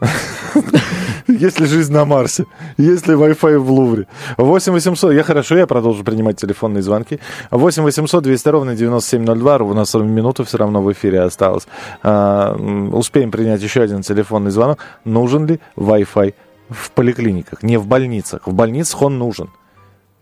Есть 1.40 1.60
ли 1.60 1.66
жизнь 1.66 1.92
на 1.92 2.04
Марсе? 2.06 2.46
Есть 2.78 3.06
ли 3.06 3.14
Wi-Fi 3.14 3.58
в 3.58 3.70
Лувре? 3.70 4.06
8 4.38 4.72
800, 4.72 5.12
я 5.12 5.22
хорошо, 5.22 5.56
я 5.56 5.66
продолжу 5.66 6.02
принимать 6.02 6.40
телефонные 6.40 6.82
звонки. 6.82 7.20
8 7.50 7.82
800 7.82 8.24
200 8.24 8.48
ровно 8.48 8.74
9702, 8.74 9.56
у 9.58 9.74
нас 9.74 9.94
минута 9.94 10.44
все 10.44 10.56
равно 10.56 10.82
в 10.82 10.90
эфире 10.92 11.20
осталось. 11.20 11.66
А, 12.02 12.54
успеем 12.92 13.30
принять 13.30 13.62
еще 13.62 13.82
один 13.82 14.00
телефонный 14.00 14.50
звонок. 14.50 14.78
Нужен 15.04 15.46
ли 15.46 15.60
Wi-Fi 15.76 16.34
в 16.70 16.90
поликлиниках? 16.92 17.62
Не 17.62 17.76
в 17.76 17.86
больницах. 17.86 18.46
В 18.46 18.54
больницах 18.54 19.02
он 19.02 19.18
нужен, 19.18 19.50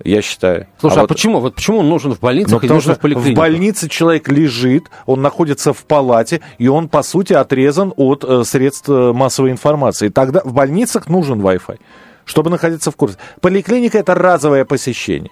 я 0.04 0.22
считаю. 0.22 0.66
Слушай, 0.78 0.98
а, 0.98 1.00
вот- 1.02 1.08
почему? 1.08 1.40
Вот 1.40 1.54
почему 1.54 1.78
он 1.78 1.88
нужен 1.88 2.14
в 2.14 2.20
больницах 2.20 2.52
ну, 2.52 2.60
потому 2.60 2.76
нужен 2.76 2.92
что 2.92 2.98
в 2.98 3.02
поликлиниках? 3.02 3.32
в 3.32 3.36
больнице 3.36 3.88
человек 3.88 4.28
лежит, 4.28 4.84
он 5.06 5.22
находится 5.22 5.72
в 5.72 5.84
палате, 5.84 6.40
и 6.58 6.68
он, 6.68 6.88
по 6.88 7.02
сути, 7.02 7.32
отрезан 7.32 7.92
от 7.96 8.24
э, 8.24 8.44
средств 8.44 8.88
э, 8.88 9.12
массовой 9.12 9.50
информации. 9.50 10.08
Тогда 10.08 10.40
в 10.44 10.52
больницах 10.52 11.08
нужен 11.08 11.40
Wi-Fi, 11.40 11.78
чтобы 12.24 12.50
находиться 12.50 12.90
в 12.90 12.96
курсе. 12.96 13.16
Поликлиника– 13.40 13.98
это 14.00 14.14
разовое 14.14 14.64
посещение. 14.64 15.30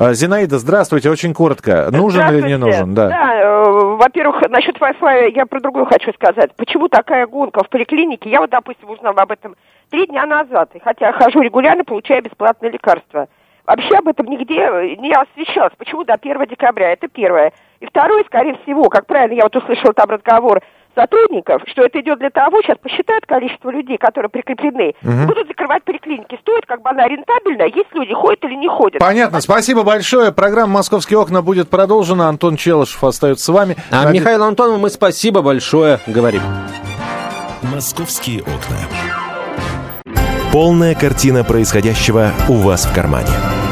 А, 0.00 0.14
Зинаида, 0.14 0.58
здравствуйте, 0.58 1.10
очень 1.10 1.34
коротко. 1.34 1.88
Нужен 1.90 2.28
или 2.32 2.46
не 2.46 2.56
нужен? 2.56 2.94
Да. 2.94 3.10
э, 3.10 3.94
во-первых, 3.96 4.48
насчет 4.48 4.78
Wi-Fi 4.78 5.32
я 5.34 5.44
про 5.44 5.60
другое 5.60 5.86
хочу 5.86 6.12
сказать. 6.12 6.54
Почему 6.56 6.88
такая 6.88 7.26
гонка 7.26 7.64
в 7.64 7.68
поликлинике? 7.68 8.30
Я 8.30 8.40
вот, 8.40 8.50
допустим, 8.50 8.88
узнала 8.88 9.22
об 9.22 9.32
этом 9.32 9.56
три 9.90 10.06
дня 10.06 10.24
назад. 10.24 10.70
И 10.74 10.78
хотя 10.78 11.12
хожу 11.12 11.40
регулярно, 11.40 11.82
получаю 11.84 12.22
бесплатное 12.22 12.70
лекарство. 12.70 13.26
Вообще 13.68 13.96
об 13.96 14.08
этом 14.08 14.24
нигде 14.26 14.54
э, 14.62 14.96
не 14.96 15.12
освещалось. 15.12 15.74
Почему 15.76 16.02
до 16.02 16.14
1 16.14 16.46
декабря? 16.46 16.90
Это 16.92 17.06
первое. 17.06 17.52
И 17.80 17.86
второе, 17.86 18.24
скорее 18.24 18.56
всего, 18.62 18.88
как 18.88 19.04
правильно 19.06 19.34
я 19.34 19.42
вот 19.42 19.54
услышала 19.56 19.92
там 19.92 20.08
разговор 20.08 20.62
сотрудников, 20.94 21.60
что 21.66 21.82
это 21.82 22.00
идет 22.00 22.18
для 22.18 22.30
того, 22.30 22.62
сейчас 22.62 22.78
посчитают 22.78 23.26
количество 23.26 23.68
людей, 23.68 23.98
которые 23.98 24.30
прикреплены, 24.30 24.94
и 25.02 25.26
будут 25.26 25.48
закрывать 25.48 25.84
поликлиники. 25.84 26.38
Стоит, 26.40 26.64
как 26.66 26.80
бы 26.80 26.88
она 26.88 27.06
рентабельна, 27.06 27.64
есть 27.64 27.92
люди, 27.92 28.14
ходят 28.14 28.42
или 28.44 28.54
не 28.54 28.68
ходят. 28.68 29.00
Понятно, 29.00 29.42
спасибо 29.42 29.82
большое. 29.84 30.32
Программа 30.32 30.72
«Московские 30.72 31.18
окна» 31.18 31.42
будет 31.42 31.68
продолжена. 31.68 32.28
Антон 32.30 32.56
Челышев 32.56 33.04
остается 33.04 33.44
с 33.44 33.48
вами. 33.50 33.76
А 33.92 34.06
Наде- 34.06 34.14
Михаилу 34.14 34.44
Антонову 34.44 34.78
мы 34.78 34.88
спасибо 34.88 35.42
большое 35.42 36.00
говорим. 36.06 36.40
«Московские 37.62 38.40
окна». 38.40 38.78
Полная 40.52 40.94
картина 40.94 41.44
происходящего 41.44 42.30
у 42.48 42.54
вас 42.54 42.86
в 42.86 42.94
кармане. 42.94 43.28